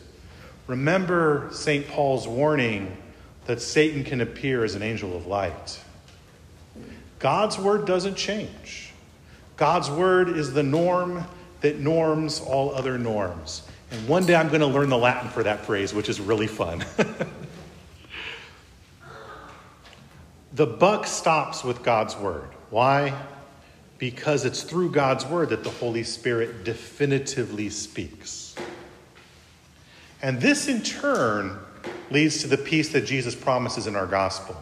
Remember 0.68 1.48
St. 1.52 1.88
Paul's 1.88 2.28
warning 2.28 2.98
that 3.46 3.62
Satan 3.62 4.04
can 4.04 4.20
appear 4.20 4.64
as 4.64 4.76
an 4.76 4.82
angel 4.82 5.16
of 5.16 5.28
light. 5.28 5.80
God's 7.26 7.58
word 7.58 7.88
doesn't 7.88 8.18
change. 8.18 8.92
God's 9.58 9.90
word 9.90 10.30
is 10.30 10.54
the 10.54 10.62
norm 10.62 11.26
that 11.62 11.80
norms 11.80 12.40
all 12.40 12.76
other 12.76 13.00
norms. 13.00 13.64
And 13.90 14.08
one 14.08 14.28
day 14.28 14.36
I'm 14.36 14.50
going 14.50 14.60
to 14.60 14.68
learn 14.68 14.90
the 14.90 14.98
Latin 15.00 15.32
for 15.32 15.42
that 15.42 15.66
phrase, 15.66 15.92
which 15.92 16.08
is 16.08 16.22
really 16.22 16.46
fun. 16.46 16.86
the 20.54 20.68
buck 20.68 21.08
stops 21.08 21.64
with 21.64 21.82
God's 21.82 22.16
word. 22.16 22.48
Why? 22.70 23.20
Because 23.98 24.46
it's 24.46 24.62
through 24.62 24.92
God's 24.92 25.26
word 25.26 25.50
that 25.50 25.64
the 25.64 25.72
Holy 25.72 26.04
Spirit 26.04 26.64
definitively 26.64 27.72
speaks. 27.72 28.54
And 30.22 30.40
this, 30.40 30.68
in 30.68 30.84
turn, 30.84 31.58
leads 32.12 32.42
to 32.42 32.48
the 32.48 32.60
peace 32.60 32.90
that 32.90 33.08
Jesus 33.08 33.34
promises 33.34 33.88
in 33.88 33.96
our 33.96 34.06
gospel. 34.06 34.56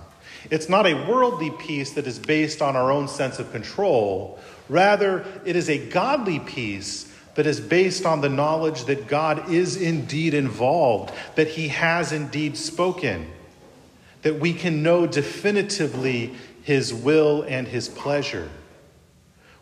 It's 0.50 0.70
not 0.70 0.86
a 0.86 0.94
worldly 1.10 1.52
peace 1.52 1.94
that 1.94 2.08
is 2.08 2.20
based 2.20 2.62
on 2.62 2.76
our 2.76 2.92
own 2.92 3.08
sense 3.08 3.40
of 3.40 3.52
control. 3.52 4.40
Rather, 4.70 5.26
it 5.46 5.56
is 5.56 5.70
a 5.70 5.90
godly 5.90 6.40
peace 6.40 7.14
that 7.36 7.48
is 7.48 7.60
based 7.60 8.06
on 8.06 8.22
the 8.22 8.30
knowledge 8.30 8.86
that 8.86 9.08
God 9.08 9.52
is 9.52 9.76
indeed 9.76 10.34
involved, 10.34 11.14
that 11.36 11.48
He 11.48 11.70
has 11.70 12.12
indeed 12.12 12.58
spoken, 12.58 13.32
that 14.22 14.40
we 14.40 14.54
can 14.54 14.84
know 14.84 15.08
definitively 15.08 16.36
His 16.62 16.94
will 16.94 17.42
and 17.44 17.68
His 17.68 17.90
pleasure. 17.90 18.50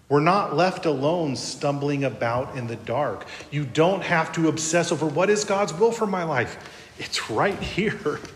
We're 0.09 0.19
not 0.19 0.57
left 0.57 0.85
alone 0.85 1.37
stumbling 1.37 2.03
about 2.03 2.57
in 2.57 2.67
the 2.67 2.75
dark. 2.75 3.25
You 3.49 3.63
don't 3.63 4.03
have 4.03 4.33
to 4.33 4.49
obsess 4.49 4.91
over 4.91 5.05
what 5.05 5.29
is 5.29 5.45
God's 5.45 5.73
will 5.73 5.93
for 5.93 6.05
my 6.05 6.23
life. 6.23 6.57
It's 6.99 7.29
right 7.29 7.59
here. 7.59 8.19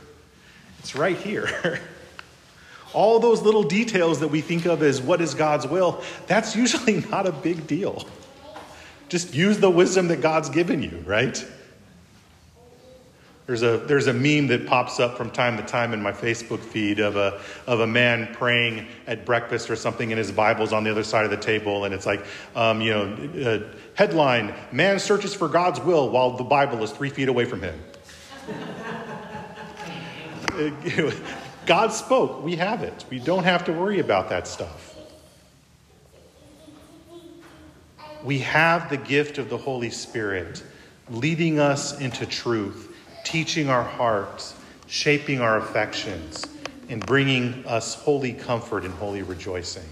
It's 0.79 0.95
right 0.95 1.17
here. 1.17 1.81
All 2.95 3.19
those 3.19 3.41
little 3.41 3.63
details 3.63 4.21
that 4.21 4.29
we 4.29 4.41
think 4.41 4.65
of 4.65 4.81
as 4.81 5.01
what 5.01 5.21
is 5.21 5.34
God's 5.34 5.67
will, 5.67 6.01
that's 6.27 6.55
usually 6.55 7.01
not 7.12 7.27
a 7.27 7.31
big 7.31 7.67
deal. 7.67 8.05
Just 9.10 9.34
use 9.34 9.60
the 9.60 9.69
wisdom 9.69 10.08
that 10.08 10.21
God's 10.21 10.49
given 10.49 10.81
you, 10.81 11.03
right? 11.05 11.45
There's 13.47 13.62
a, 13.62 13.77
there's 13.77 14.08
a 14.08 14.13
meme 14.13 14.47
that 14.47 14.65
pops 14.65 14.99
up 14.99 15.17
from 15.17 15.29
time 15.29 15.58
to 15.58 15.63
time 15.63 15.93
in 15.93 16.01
my 16.01 16.12
Facebook 16.12 16.62
feed 16.62 16.99
of 16.99 17.15
a, 17.15 17.39
of 17.67 17.79
a 17.79 17.86
man 17.86 18.34
praying 18.34 18.88
at 19.05 19.23
breakfast 19.23 19.69
or 19.69 19.75
something, 19.75 20.12
and 20.12 20.17
his 20.17 20.31
Bible's 20.31 20.73
on 20.73 20.84
the 20.84 20.89
other 20.89 21.03
side 21.03 21.25
of 21.25 21.31
the 21.31 21.38
table, 21.38 21.86
and 21.86 21.93
it's 21.93 22.08
like, 22.08 22.25
um, 22.55 22.81
you 22.81 22.91
know, 22.91 23.13
uh, 23.45 23.60
headline 23.93 24.55
Man 24.71 24.97
searches 24.97 25.36
for 25.36 25.47
God's 25.47 25.79
will 25.79 26.10
while 26.10 26.31
the 26.38 26.43
Bible 26.43 26.84
is 26.84 26.91
three 26.91 27.10
feet 27.10 27.29
away 27.29 27.45
from 27.45 27.62
him. 27.62 27.79
God 31.65 31.91
spoke. 31.91 32.43
We 32.43 32.56
have 32.58 32.84
it. 32.84 33.06
We 33.10 33.19
don't 33.19 33.43
have 33.43 33.65
to 33.65 33.73
worry 33.73 33.99
about 33.99 34.30
that 34.30 34.47
stuff. 34.47 34.95
We 38.23 38.39
have 38.39 38.89
the 38.89 38.97
gift 38.97 39.38
of 39.38 39.49
the 39.49 39.58
Holy 39.58 39.91
Spirit 39.91 40.63
leading 41.10 41.60
us 41.60 41.99
into 41.99 42.25
truth 42.25 42.91
teaching 43.25 43.69
our 43.69 43.84
hearts, 43.84 44.56
shaping 44.88 45.41
our 45.41 45.58
affections, 45.58 46.45
and 46.88 47.06
bringing 47.06 47.65
us 47.65 47.95
holy 47.95 48.32
comfort 48.32 48.86
and 48.86 48.93
holy 48.93 49.23
rejoicing. 49.23 49.84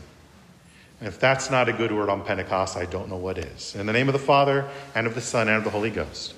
And 1.00 1.10
if 1.10 1.20
that's 1.20 1.52
not 1.52 1.68
a 1.68 1.74
good 1.74 1.92
word 1.92 2.08
on 2.08 2.24
Pentecost, 2.24 2.78
I 2.78 2.86
don't 2.86 3.10
know 3.10 3.18
what 3.18 3.38
is. 3.38 3.76
In 3.76 3.86
the 3.88 3.92
name 3.92 4.08
of 4.08 4.14
the 4.14 4.20
Father, 4.20 4.70
and 4.96 5.06
of 5.06 5.16
the 5.16 5.22
Son, 5.22 5.50
and 5.50 5.58
of 5.58 5.64
the 5.66 5.72
Holy 5.72 5.90
Ghost. 5.90 6.36